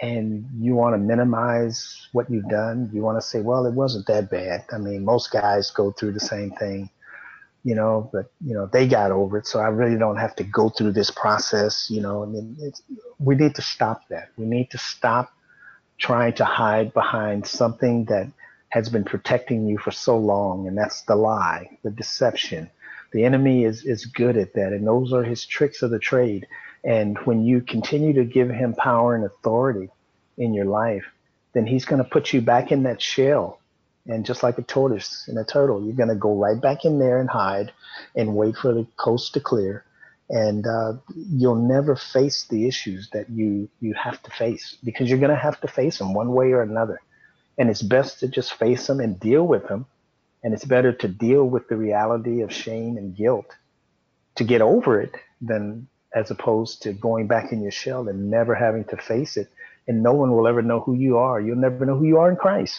[0.00, 2.90] and you want to minimize what you've done.
[2.92, 4.64] You want to say, well, it wasn't that bad.
[4.72, 6.90] I mean, most guys go through the same thing,
[7.64, 9.46] you know, but, you know, they got over it.
[9.46, 12.22] So I really don't have to go through this process, you know.
[12.22, 12.72] I mean,
[13.18, 14.30] we need to stop that.
[14.36, 15.32] We need to stop
[15.98, 18.30] trying to hide behind something that
[18.68, 20.68] has been protecting you for so long.
[20.68, 22.70] And that's the lie, the deception.
[23.16, 24.72] The enemy is, is good at that.
[24.72, 26.46] And those are his tricks of the trade
[26.86, 29.90] and when you continue to give him power and authority
[30.38, 31.04] in your life,
[31.52, 33.58] then he's going to put you back in that shell.
[34.06, 37.00] And just like a tortoise and a turtle, you're going to go right back in
[37.00, 37.72] there and hide
[38.14, 39.84] and wait for the coast to clear.
[40.30, 45.18] And uh, you'll never face the issues that you, you have to face because you're
[45.18, 47.00] going to have to face them one way or another.
[47.58, 49.86] And it's best to just face them and deal with them.
[50.46, 53.50] And it's better to deal with the reality of shame and guilt
[54.36, 58.54] to get over it than as opposed to going back in your shell and never
[58.54, 59.48] having to face it.
[59.88, 61.40] And no one will ever know who you are.
[61.40, 62.78] You'll never know who you are in Christ.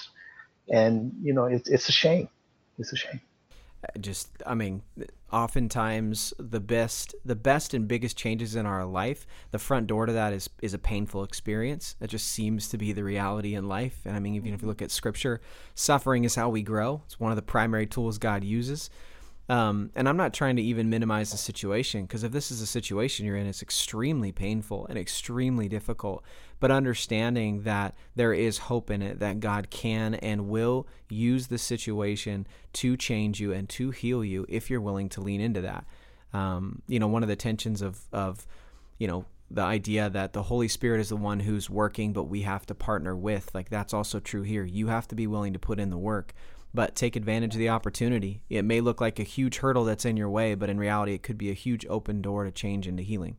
[0.69, 2.29] And, you know, it's, it's a shame.
[2.79, 3.19] It's a shame.
[3.83, 4.81] Uh, just, I mean,
[5.31, 10.13] oftentimes the best, the best and biggest changes in our life, the front door to
[10.13, 11.95] that is, is a painful experience.
[11.99, 13.99] That just seems to be the reality in life.
[14.05, 14.67] And I mean, even if you mm-hmm.
[14.67, 15.41] look at scripture,
[15.75, 17.01] suffering is how we grow.
[17.05, 18.89] It's one of the primary tools God uses.
[19.49, 22.67] Um, and I'm not trying to even minimize the situation because if this is a
[22.67, 26.23] situation you're in, it's extremely painful and extremely difficult.
[26.59, 31.57] But understanding that there is hope in it, that God can and will use the
[31.57, 35.85] situation to change you and to heal you if you're willing to lean into that.
[36.33, 38.45] Um, you know, one of the tensions of, of,
[38.97, 42.41] you know, the idea that the Holy Spirit is the one who's working, but we
[42.41, 44.65] have to partner with, like that's also true here.
[44.65, 46.33] You have to be willing to put in the work
[46.77, 48.43] but take advantage of the opportunity.
[48.51, 51.23] It may look like a huge hurdle that's in your way, but in reality, it
[51.23, 53.35] could be a huge open door to change into healing.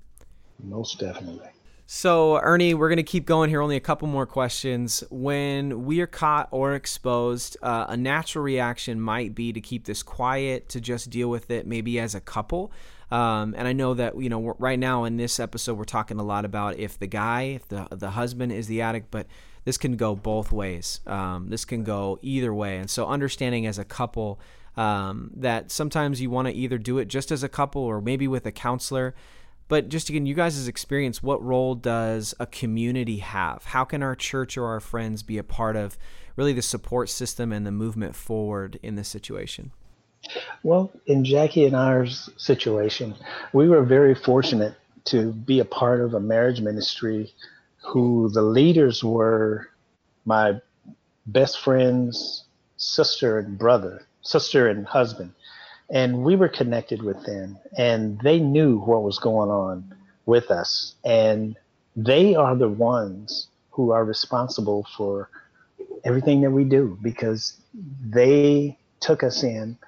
[0.60, 1.46] Most definitely.
[1.86, 3.62] So, Ernie, we're going to keep going here.
[3.62, 5.04] Only a couple more questions.
[5.08, 10.02] When we are caught or exposed, uh, a natural reaction might be to keep this
[10.02, 12.72] quiet, to just deal with it maybe as a couple.
[13.12, 16.24] Um, and I know that you know right now in this episode we're talking a
[16.24, 19.28] lot about if the guy, if the the husband is the addict, but
[19.68, 21.00] this can go both ways.
[21.06, 22.78] Um, this can go either way.
[22.78, 24.40] And so, understanding as a couple
[24.78, 28.26] um, that sometimes you want to either do it just as a couple or maybe
[28.26, 29.14] with a counselor.
[29.68, 33.66] But just again, you guys' experience, what role does a community have?
[33.66, 35.98] How can our church or our friends be a part of
[36.34, 39.72] really the support system and the movement forward in this situation?
[40.62, 43.14] Well, in Jackie and our situation,
[43.52, 47.34] we were very fortunate to be a part of a marriage ministry
[47.88, 49.68] who the leaders were
[50.26, 50.60] my
[51.26, 52.44] best friend's
[52.76, 55.32] sister and brother, sister and husband.
[55.90, 59.94] And we were connected with them, and they knew what was going on
[60.26, 60.94] with us.
[61.04, 61.56] And
[61.96, 65.30] they are the ones who are responsible for
[66.04, 67.58] everything that we do because
[68.04, 69.78] they took us in.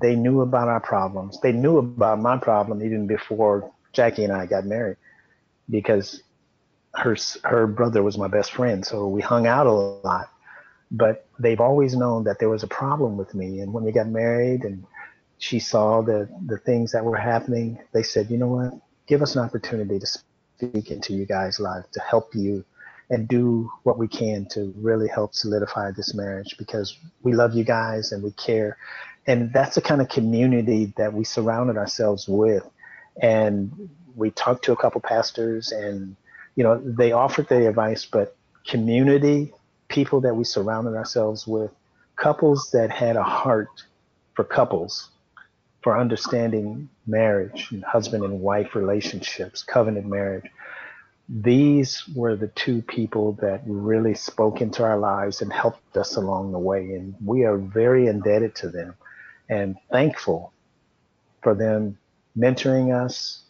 [0.00, 1.38] They knew about our problems.
[1.42, 4.96] They knew about my problem even before Jackie and I got married
[5.68, 6.22] because
[6.98, 10.30] her her brother was my best friend, so we hung out a lot.
[10.90, 14.08] But they've always known that there was a problem with me, and when we got
[14.08, 14.84] married, and
[15.38, 17.78] she saw the the things that were happening.
[17.92, 18.72] They said, you know what?
[19.06, 22.64] Give us an opportunity to speak into you guys' lives to help you
[23.10, 27.64] and do what we can to really help solidify this marriage because we love you
[27.64, 28.76] guys and we care.
[29.26, 32.68] And that's the kind of community that we surrounded ourselves with.
[33.22, 36.16] And we talked to a couple pastors and,
[36.58, 38.36] you know, they offered their advice, but
[38.66, 39.52] community,
[39.86, 41.70] people that we surrounded ourselves with,
[42.16, 43.84] couples that had a heart
[44.34, 45.10] for couples,
[45.82, 50.50] for understanding marriage and husband and wife relationships, covenant marriage.
[51.28, 56.50] These were the two people that really spoke into our lives and helped us along
[56.50, 56.80] the way.
[56.94, 58.96] And we are very indebted to them
[59.48, 60.52] and thankful
[61.40, 61.98] for them
[62.36, 63.42] mentoring us,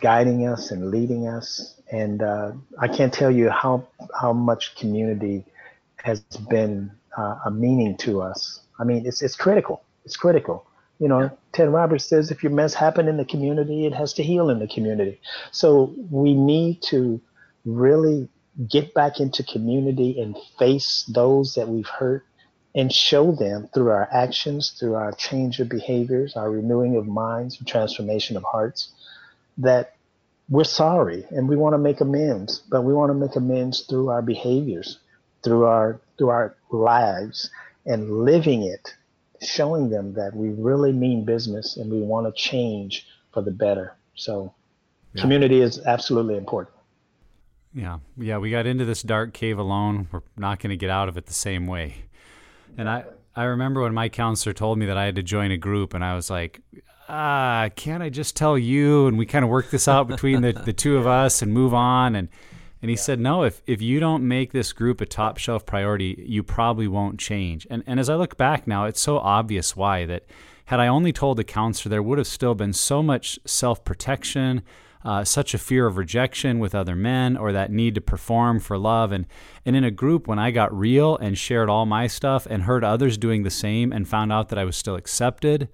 [0.00, 1.74] guiding us, and leading us.
[1.90, 3.86] And uh, I can't tell you how
[4.20, 5.44] how much community
[6.02, 8.60] has been uh, a meaning to us.
[8.78, 9.82] I mean, it's it's critical.
[10.04, 10.66] It's critical.
[10.98, 14.22] You know, Ted Roberts says if your mess happened in the community, it has to
[14.22, 15.20] heal in the community.
[15.50, 17.20] So we need to
[17.64, 18.28] really
[18.68, 22.24] get back into community and face those that we've hurt
[22.74, 27.58] and show them through our actions, through our change of behaviors, our renewing of minds,
[27.66, 28.92] transformation of hearts,
[29.58, 29.94] that
[30.50, 34.08] we're sorry and we want to make amends, but we want to make amends through
[34.08, 34.98] our behaviors,
[35.42, 37.50] through our through our lives
[37.86, 38.94] and living it,
[39.40, 43.96] showing them that we really mean business and we want to change for the better.
[44.16, 44.52] So
[45.14, 45.22] yeah.
[45.22, 46.76] community is absolutely important.
[47.72, 48.00] Yeah.
[48.16, 50.08] Yeah, we got into this dark cave alone.
[50.10, 51.94] We're not going to get out of it the same way.
[52.76, 53.04] And I
[53.36, 56.04] I remember when my counselor told me that I had to join a group and
[56.04, 56.60] I was like,
[57.10, 59.06] ah, can't I just tell you?
[59.06, 61.74] And we kind of work this out between the, the two of us and move
[61.74, 62.14] on.
[62.14, 62.28] And
[62.82, 63.02] and he yeah.
[63.02, 66.88] said, no, if, if you don't make this group a top shelf priority, you probably
[66.88, 67.66] won't change.
[67.68, 70.24] And and as I look back now, it's so obvious why that
[70.66, 74.62] had I only told the counselor, there would have still been so much self protection,
[75.04, 78.78] uh, such a fear of rejection with other men or that need to perform for
[78.78, 79.10] love.
[79.10, 79.26] And,
[79.66, 82.84] and in a group, when I got real and shared all my stuff and heard
[82.84, 85.68] others doing the same and found out that I was still accepted,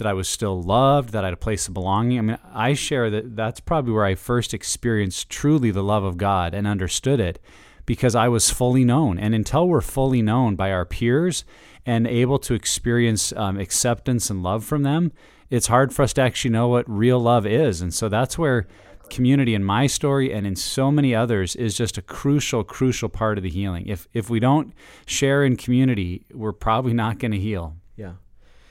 [0.00, 2.18] that I was still loved, that I had a place of belonging.
[2.18, 6.16] I mean, I share that that's probably where I first experienced truly the love of
[6.16, 7.38] God and understood it
[7.84, 9.18] because I was fully known.
[9.18, 11.44] And until we're fully known by our peers
[11.84, 15.12] and able to experience um, acceptance and love from them,
[15.50, 17.82] it's hard for us to actually know what real love is.
[17.82, 18.66] And so that's where
[19.10, 23.36] community in my story and in so many others is just a crucial, crucial part
[23.36, 23.86] of the healing.
[23.86, 24.72] If if we don't
[25.04, 27.76] share in community, we're probably not going to heal.
[27.96, 28.12] Yeah.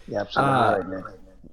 [0.10, 0.98] Yeah, absolutely.
[0.98, 1.02] Uh,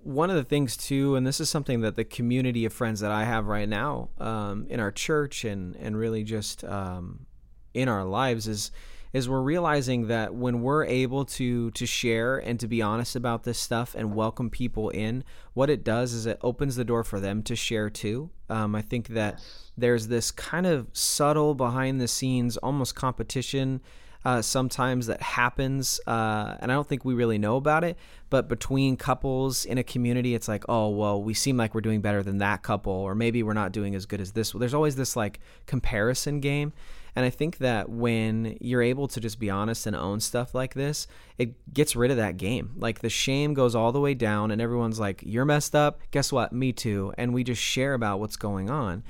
[0.06, 3.10] one of the things too, and this is something that the community of friends that
[3.10, 7.26] I have right now um, in our church and and really just um,
[7.74, 8.70] in our lives is
[9.12, 13.42] is we're realizing that when we're able to to share and to be honest about
[13.42, 17.18] this stuff and welcome people in, what it does is it opens the door for
[17.18, 18.30] them to share too.
[18.48, 19.42] Um, I think that
[19.76, 23.80] there's this kind of subtle behind the scenes, almost competition
[24.26, 27.96] uh, sometimes that happens, uh, and I don't think we really know about it.
[28.28, 32.00] But between couples in a community, it's like, oh, well, we seem like we're doing
[32.00, 34.50] better than that couple, or maybe we're not doing as good as this.
[34.50, 36.72] There's always this like comparison game.
[37.14, 40.74] And I think that when you're able to just be honest and own stuff like
[40.74, 41.06] this,
[41.38, 42.72] it gets rid of that game.
[42.76, 46.00] Like the shame goes all the way down, and everyone's like, You're messed up.
[46.10, 46.52] Guess what?
[46.52, 47.12] Me too.
[47.16, 49.04] And we just share about what's going on.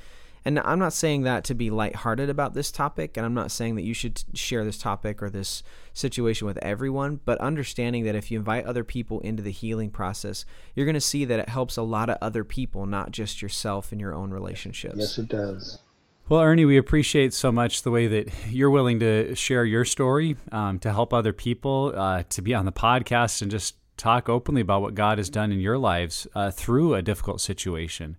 [0.47, 3.74] And I'm not saying that to be lighthearted about this topic, and I'm not saying
[3.74, 8.30] that you should share this topic or this situation with everyone, but understanding that if
[8.30, 10.44] you invite other people into the healing process,
[10.76, 13.90] you're going to see that it helps a lot of other people, not just yourself
[13.90, 14.94] and your own relationships.
[14.97, 15.80] Yes, it does.
[16.28, 20.36] Well, Ernie, we appreciate so much the way that you're willing to share your story,
[20.53, 24.61] um, to help other people, uh, to be on the podcast and just talk openly
[24.61, 28.16] about what God has done in your lives uh, through a difficult situation.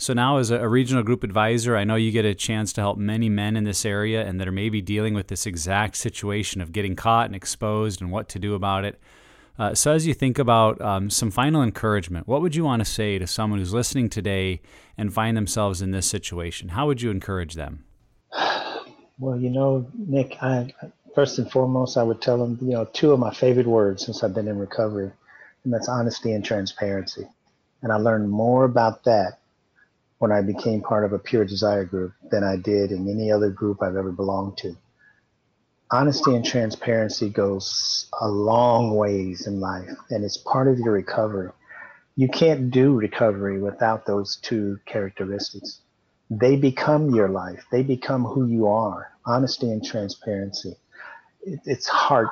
[0.00, 2.96] So now, as a, regional group advisor, I know you get a chance to help
[2.96, 6.72] many men in this area and that are maybe dealing with this exact situation of
[6.72, 8.98] getting caught and exposed and what to do about it.
[9.58, 12.90] Uh, so, as you think about um, some final encouragement, what would you want to
[12.90, 14.62] say to someone who's listening today
[14.96, 16.70] and find themselves in this situation?
[16.70, 17.84] How would you encourage them?
[19.18, 20.72] Well, you know, Nick, I,
[21.14, 24.24] first and foremost, I would tell them, you know, two of my favorite words since
[24.24, 25.12] I've been in recovery,
[25.64, 27.28] and that's honesty and transparency.
[27.82, 29.39] And I learned more about that
[30.20, 33.48] when I became part of a pure desire group than I did in any other
[33.48, 34.76] group I've ever belonged to.
[35.90, 41.50] Honesty and transparency goes a long ways in life, and it's part of your recovery.
[42.16, 45.80] You can't do recovery without those two characteristics.
[46.28, 47.64] They become your life.
[47.72, 49.10] They become who you are.
[49.24, 50.74] Honesty and transparency.
[51.42, 52.28] It's heart,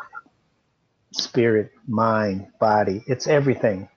[1.13, 3.03] spirit, mind, body.
[3.07, 3.89] It's everything.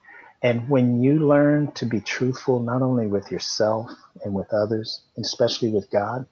[0.42, 3.90] And when you learn to be truthful, not only with yourself
[4.24, 6.26] and with others, especially with God,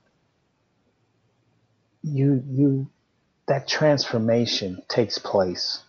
[2.03, 2.91] you you
[3.47, 5.83] that transformation takes place.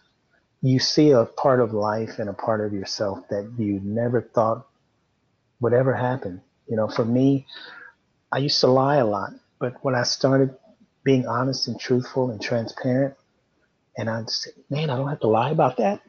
[0.61, 4.67] You see a part of life and a part of yourself that you never thought
[5.59, 6.41] would ever happen.
[6.67, 7.47] You know, for me,
[8.31, 10.55] I used to lie a lot, but when I started
[11.03, 13.15] being honest and truthful and transparent,
[13.97, 16.01] and I'd say, man, I don't have to lie about that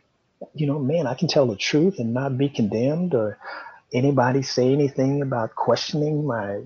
[0.54, 3.38] you know, man, I can tell the truth and not be condemned or
[3.92, 6.62] anybody say anything about questioning my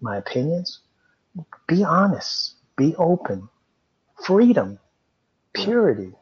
[0.00, 0.80] my opinions.
[1.68, 3.48] Be honest, be open.
[4.24, 4.78] Freedom,
[5.54, 6.12] purity,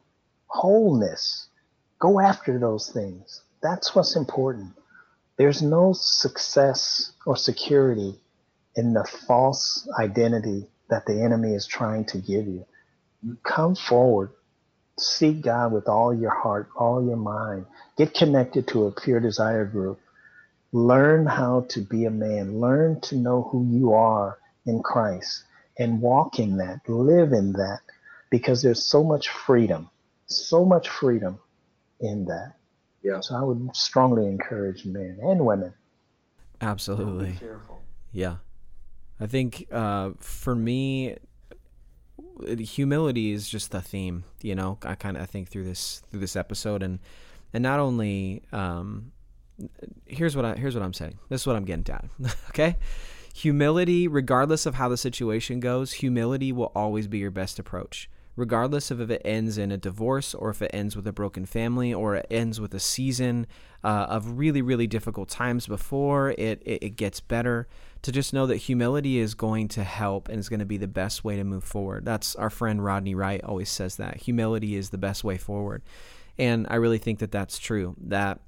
[0.47, 1.49] wholeness.
[1.99, 3.43] Go after those things.
[3.63, 4.73] That's what's important.
[5.37, 8.21] There's no success or security
[8.77, 12.67] in the false identity that the enemy is trying to give you.
[13.43, 14.31] Come forward
[15.01, 17.67] Seek God with all your heart, all your mind.
[17.97, 20.01] Get connected to a pure desire group.
[20.73, 22.61] Learn how to be a man.
[22.61, 25.45] Learn to know who you are in Christ
[25.79, 27.81] and walk in that, live in that,
[28.31, 29.89] because there's so much freedom,
[30.27, 31.39] so much freedom
[32.01, 32.55] in that.
[33.03, 33.21] Yeah.
[33.21, 35.73] So I would strongly encourage men and women.
[36.61, 37.39] Absolutely.
[38.13, 38.37] Yeah.
[39.21, 41.17] I think uh, for me,
[42.47, 44.79] humility is just the theme, you know.
[44.83, 46.99] I kind of I think through this through this episode, and
[47.53, 49.13] and not only um,
[50.07, 51.19] here's what I here's what I'm saying.
[51.29, 52.05] This is what I'm getting at.
[52.51, 52.77] okay,
[53.35, 58.11] humility, regardless of how the situation goes, humility will always be your best approach.
[58.39, 61.45] Regardless of if it ends in a divorce or if it ends with a broken
[61.45, 63.49] family or it ends with a season
[63.83, 67.67] uh, of really, really difficult times before it, it, it gets better
[68.03, 70.87] to just know that humility is going to help and is going to be the
[70.87, 72.05] best way to move forward.
[72.05, 74.19] That's our friend Rodney Wright always says that.
[74.19, 75.83] Humility is the best way forward.
[76.39, 77.97] And I really think that that's true.
[78.01, 78.39] That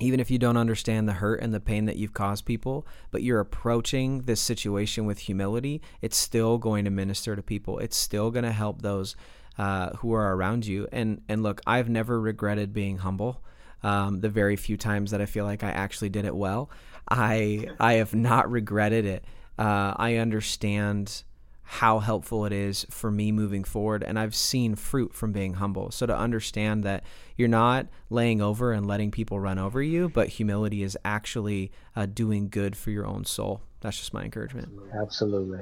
[0.00, 3.22] even if you don't understand the hurt and the pain that you've caused people, but
[3.22, 7.78] you're approaching this situation with humility, it's still going to minister to people.
[7.78, 9.14] It's still going to help those
[9.56, 10.88] uh, who are around you.
[10.90, 13.42] And and look, I've never regretted being humble.
[13.82, 16.70] Um, the very few times that I feel like I actually did it well,
[17.08, 19.24] I I have not regretted it.
[19.58, 21.22] Uh, I understand
[21.64, 25.90] how helpful it is for me moving forward, and I've seen fruit from being humble.
[25.90, 27.04] So to understand that
[27.36, 32.06] you're not laying over and letting people run over you, but humility is actually uh,
[32.06, 33.62] doing good for your own soul.
[33.80, 34.68] That's just my encouragement.
[35.00, 35.60] Absolutely.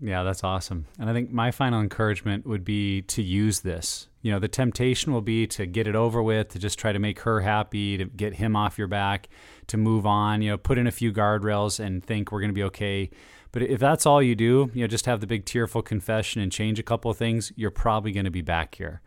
[0.00, 0.86] Yeah, that's awesome.
[0.98, 4.08] And I think my final encouragement would be to use this.
[4.22, 6.98] You know, the temptation will be to get it over with, to just try to
[6.98, 9.28] make her happy, to get him off your back,
[9.68, 12.54] to move on, you know, put in a few guardrails and think we're going to
[12.54, 13.10] be okay.
[13.52, 16.52] But if that's all you do, you know, just have the big tearful confession and
[16.52, 19.00] change a couple of things, you're probably going to be back here.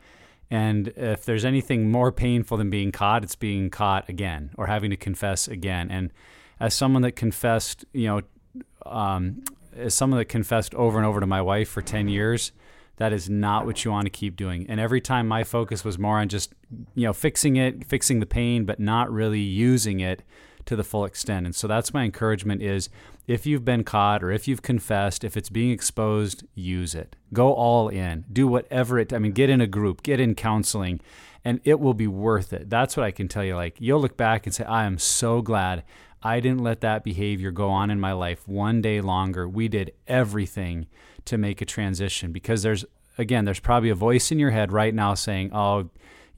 [0.49, 4.89] And if there's anything more painful than being caught, it's being caught again or having
[4.89, 5.89] to confess again.
[5.89, 6.11] And
[6.59, 8.21] as someone that confessed, you know,
[8.85, 9.43] um,
[9.75, 12.51] as someone that confessed over and over to my wife for 10 years,
[12.97, 14.65] that is not what you want to keep doing.
[14.67, 16.53] And every time my focus was more on just,
[16.95, 20.21] you know, fixing it, fixing the pain, but not really using it
[20.71, 21.45] to the full extent.
[21.45, 22.87] And so that's my encouragement is
[23.27, 27.17] if you've been caught or if you've confessed, if it's being exposed, use it.
[27.33, 28.23] Go all in.
[28.31, 31.01] Do whatever it I mean, get in a group, get in counseling,
[31.43, 32.69] and it will be worth it.
[32.69, 33.57] That's what I can tell you.
[33.57, 35.83] Like you'll look back and say, I am so glad
[36.23, 39.49] I didn't let that behavior go on in my life one day longer.
[39.49, 40.87] We did everything
[41.25, 42.85] to make a transition because there's,
[43.17, 45.89] again, there's probably a voice in your head right now saying, oh,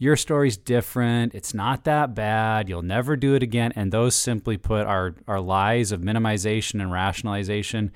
[0.03, 1.33] your story's different.
[1.33, 2.69] It's not that bad.
[2.69, 3.73] You'll never do it again.
[3.75, 7.91] And those simply put are, are lies of minimization and rationalization.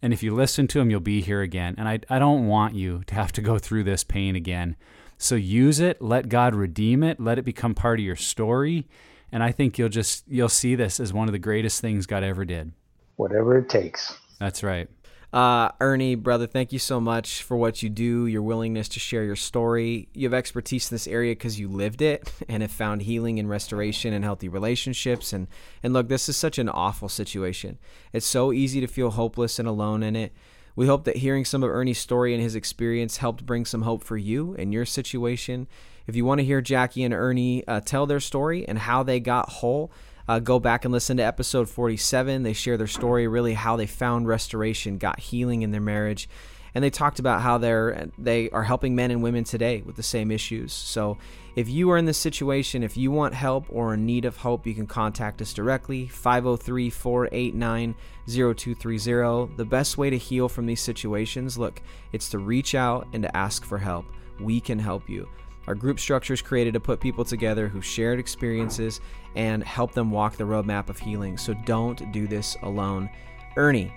[0.00, 1.74] And if you listen to them, you'll be here again.
[1.76, 4.76] And I, I don't want you to have to go through this pain again.
[5.18, 8.86] So use it, let God redeem it, let it become part of your story
[9.32, 12.22] and I think you'll just you'll see this as one of the greatest things God
[12.22, 12.72] ever did.
[13.16, 14.16] Whatever it takes.
[14.38, 14.88] That's right.
[15.30, 19.24] Uh, Ernie, brother, thank you so much for what you do, your willingness to share
[19.24, 20.08] your story.
[20.14, 23.48] You have expertise in this area because you lived it and have found healing and
[23.48, 25.34] restoration and healthy relationships.
[25.34, 25.46] And,
[25.82, 27.78] and look, this is such an awful situation.
[28.12, 30.32] It's so easy to feel hopeless and alone in it.
[30.74, 34.04] We hope that hearing some of Ernie's story and his experience helped bring some hope
[34.04, 35.66] for you and your situation.
[36.06, 39.20] If you want to hear Jackie and Ernie uh, tell their story and how they
[39.20, 39.90] got whole,
[40.28, 42.42] uh, go back and listen to episode 47.
[42.42, 46.28] They share their story, really how they found restoration, got healing in their marriage,
[46.74, 50.02] and they talked about how they're they are helping men and women today with the
[50.02, 50.72] same issues.
[50.72, 51.16] So,
[51.56, 54.66] if you are in this situation, if you want help or in need of hope,
[54.66, 57.94] you can contact us directly 503 489
[58.28, 59.56] 0230.
[59.56, 61.80] The best way to heal from these situations, look,
[62.12, 64.04] it's to reach out and to ask for help.
[64.38, 65.26] We can help you.
[65.68, 69.02] Our group structure is created to put people together who shared experiences
[69.36, 71.36] and help them walk the roadmap of healing.
[71.36, 73.10] So don't do this alone.
[73.54, 73.92] Ernie,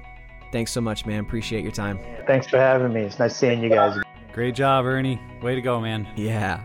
[0.51, 1.21] thanks so much, man.
[1.21, 1.97] Appreciate your time.
[2.27, 3.03] Thanks for having me.
[3.03, 3.97] It's nice seeing you guys.
[4.33, 5.17] Great job, Ernie.
[5.41, 6.05] Way to go, man.
[6.17, 6.61] Yeah.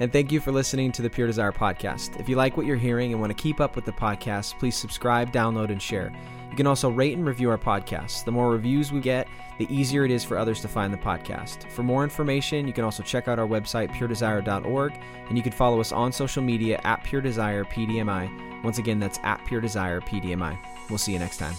[0.00, 2.18] And thank you for listening to the Pure Desire podcast.
[2.18, 4.74] If you like what you're hearing and want to keep up with the podcast, please
[4.74, 6.14] subscribe, download, and share.
[6.50, 8.24] You can also rate and review our podcast.
[8.24, 9.28] The more reviews we get,
[9.58, 11.70] the easier it is for others to find the podcast.
[11.70, 15.80] For more information, you can also check out our website, puredesire.org, and you can follow
[15.80, 18.62] us on social media at Pure Desire PDMI.
[18.62, 20.58] Once again, that's at Pure Desire PDMI.
[20.88, 21.54] We'll see you next time.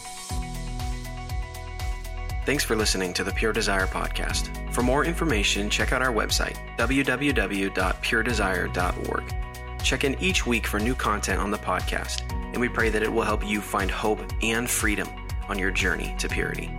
[2.46, 4.74] Thanks for listening to the Pure Desire podcast.
[4.74, 9.47] For more information, check out our website, www.puredesire.org.
[9.84, 13.12] Check in each week for new content on the podcast, and we pray that it
[13.12, 15.08] will help you find hope and freedom
[15.48, 16.72] on your journey to purity.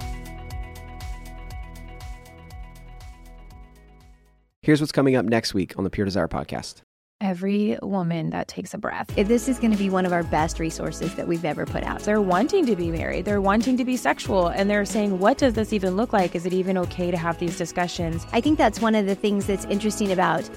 [4.62, 6.82] Here's what's coming up next week on the Pure Desire podcast.
[7.22, 9.09] Every woman that takes a breath.
[9.16, 12.01] This is going to be one of our best resources that we've ever put out.
[12.01, 15.55] They're wanting to be married, they're wanting to be sexual, and they're saying, What does
[15.55, 16.34] this even look like?
[16.34, 18.26] Is it even okay to have these discussions?
[18.32, 20.49] I think that's one of the things that's interesting about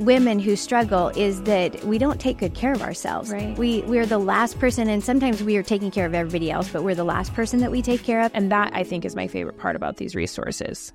[0.00, 3.30] women who struggle is that we don't take good care of ourselves.
[3.30, 3.56] Right.
[3.58, 6.82] We we're the last person and sometimes we are taking care of everybody else, but
[6.82, 8.30] we're the last person that we take care of.
[8.34, 10.92] And that I think is my favorite part about these resources.